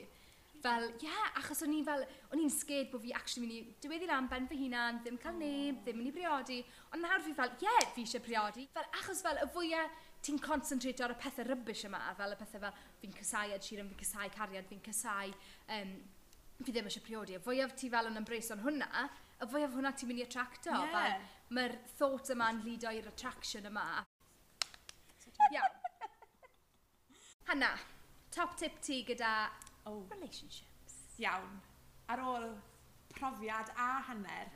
[0.64, 3.78] fel, ie, yeah, achos o'n i fel, o'n i'n sged bod fi actually mynd i
[3.84, 6.60] diweddi lan ben fy hunan, ddim cael neb, ddim mynd i briodi.
[6.94, 8.68] Ond nawr fi fel, ie, yeah, fi eisiau briodi.
[8.76, 12.64] Fel, achos fel, y fwyaf ti'n concentrate ar y pethau rybys yma, fel y pethau
[12.66, 15.34] fel, fi'n cysau ad siren, fi'n cysau cariad, fi'n cysau,
[15.78, 15.94] um,
[16.60, 17.38] fi ddim eisiau priodi.
[17.40, 19.08] Y fwyaf ti fel yn ymbrace o'n hwnna,
[19.40, 20.76] y fwyaf hwnna ti'n mynd i attracto.
[20.92, 21.20] Yeah.
[21.56, 23.86] Mae'r thought yma'n lido i'r attraction yma.
[25.54, 25.78] Iawn.
[27.50, 27.72] Hanna,
[28.36, 29.32] top tip ti gyda
[29.90, 30.06] oh.
[30.16, 30.98] relationships.
[31.20, 31.60] Iawn.
[32.10, 32.50] Ar ôl
[33.14, 34.52] profiad a hanner.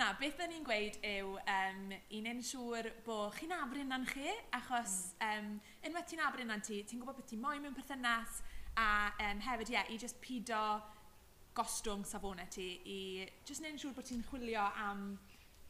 [0.00, 1.80] Na, beth da ni'n gweud yw, um,
[2.16, 5.26] i ni'n siŵr bod chi'n abrin na'n chi, achos mm.
[5.28, 5.50] um,
[5.88, 8.40] unwaith ti'n abrin na'n ti, ti'n gwybod beth ti'n moyn mewn perthynas,
[8.80, 8.86] a
[9.28, 10.62] um, hefyd, ie, yeah, i just pido
[11.52, 15.04] gostwng safonau ti, i just neud yn siŵr bod ti'n chwilio am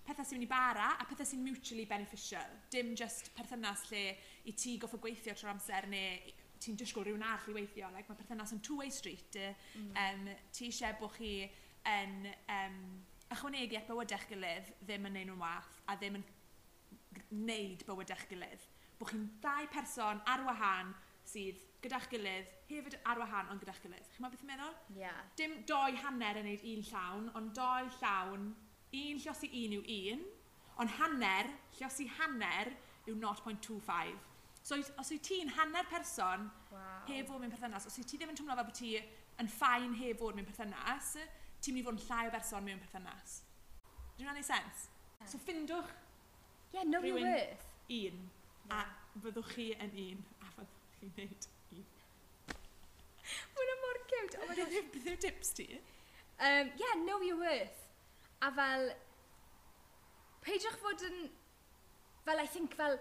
[0.07, 2.55] pethau sy'n mynd i bara a pethau sy'n mutually beneficial.
[2.71, 4.05] Dim just perthynas lle
[4.47, 7.91] i ti goffa gweithio trwy'r amser neu ti'n disgwyl rhywun arall i weithio.
[7.95, 9.39] Like, mae perthynas yn two-way street.
[9.79, 9.91] Mm.
[10.05, 11.33] Um, ti eisiau bod chi
[11.91, 12.79] yn um,
[13.33, 16.27] ychwanegu at bywydech gilydd ddim yn neud nhw'n wath a ddim yn
[17.33, 18.67] wneud bywydech gilydd.
[19.01, 20.93] Bod chi'n dau person ar wahân
[21.27, 24.11] sydd gyda'ch gilydd, hefyd ar wahân ond gyda'ch gilydd.
[24.13, 24.77] Chi'n meddwl beth i'n meddwl?
[24.99, 25.23] Yeah.
[25.39, 28.51] Dim doi hanner yn neud un llawn, ond doi llawn,
[29.03, 30.27] un llosi un yw un,
[30.83, 32.73] ond hanner, llosi hanner
[33.09, 34.32] yw 0.25.
[34.63, 37.01] So os wyt ti'n hanner person wow.
[37.09, 38.93] heb fod mewn perthynas, os wyt ti ddim yn teimlo fel bod ti
[39.43, 41.17] yn ffain heb fod mewn perthynas,
[41.63, 43.41] ti'n mynd i fod yn llai o berson mewn perthynas.
[44.17, 44.85] Dwi'n rhan ei sens?
[45.19, 45.31] Yeah.
[45.33, 45.91] So ffindwch
[46.77, 47.67] yeah, no rhywun worth.
[47.91, 48.21] un,
[48.71, 48.79] yeah.
[48.79, 51.49] a fyddwch chi yn un, a fyddwch chi'n neud
[51.79, 51.89] un.
[53.57, 54.39] Mae'n mor cute.
[54.39, 54.79] Oh my gosh.
[54.95, 55.67] Beth yw'r tips ti?
[56.39, 57.83] Um, yeah, know your worth.
[58.43, 58.93] A fel,
[60.47, 61.19] peidiwch fod yn,
[62.27, 62.99] fel I think fel,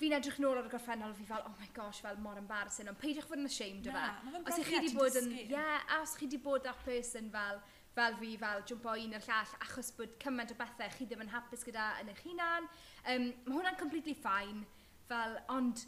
[0.00, 2.98] fi'n edrych nôl ar y gorffennol fi fel, oh my gosh, fel mor embarrassing, ond
[3.00, 4.40] peidiwch fod yn ashamed o fe.
[4.42, 7.60] Os ych chi wedi bod yn, ie, yeah, os chi wedi bod that person fel,
[7.94, 11.30] fel fi, fel jwmpo un o'r llall, achos bod cymaint o bethau chi ddim yn
[11.34, 12.66] hapus gyda yn eich hunan,
[13.14, 14.64] um, mae hwnna'n completely fine,
[15.06, 15.86] fel, ond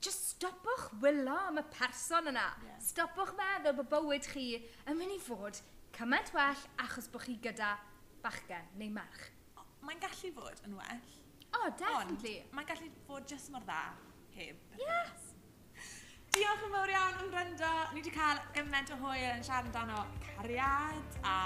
[0.00, 2.46] just stopwch wylo am y person yna.
[2.64, 2.78] Yeah.
[2.84, 4.46] Stopwch meddwl bod bywyd chi
[4.88, 5.60] yn mynd i fod
[5.96, 7.74] cymaint well achos bod chi gyda
[8.24, 9.28] bachgen neu merch.
[9.84, 11.02] Mae'n gallu fod yn well,
[11.56, 12.38] Oh, definitely.
[12.44, 13.82] Ond, mae'n gallu fod jyst mor dda
[14.36, 15.26] heb perthynas.
[16.30, 17.70] Diolch yn fawr iawn am gwrando.
[17.90, 21.36] Ni wedi cael gymaint o hwyl yn siarad amdano cariad a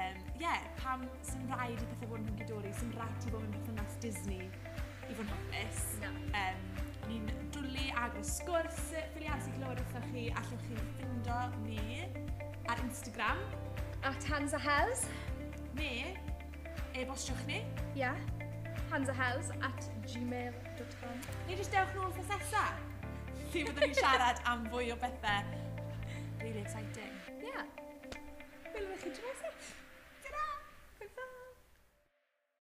[0.00, 3.54] um, yeah, pam sy'n rhaid i pethau bod yn hwngydori, sy'n rhaid i bod yn
[3.54, 4.48] perthynas Disney
[5.06, 5.86] i fod yn hapus.
[6.02, 6.12] No.
[6.42, 6.66] Um,
[7.06, 12.02] ni'n dwlu ag o sgwrs ffiliad sy'n clywed wrthoch chi allwch chi ffindo ni
[12.66, 13.46] ar Instagram
[14.10, 15.06] at Hansa Hells
[15.78, 16.14] neu
[16.98, 17.62] e-bostiwch ni.
[17.94, 18.10] Ia.
[18.10, 18.41] Yeah
[18.92, 21.26] panzerhouse at gmail.com.
[21.48, 22.64] Neu jyst dewch nôl wrth asesa.
[23.52, 25.60] Lle byddwn ni'n siarad am fwy o bethau
[26.42, 27.12] really exciting.
[27.40, 27.64] Yeah.
[28.74, 29.41] Welwn chi dros.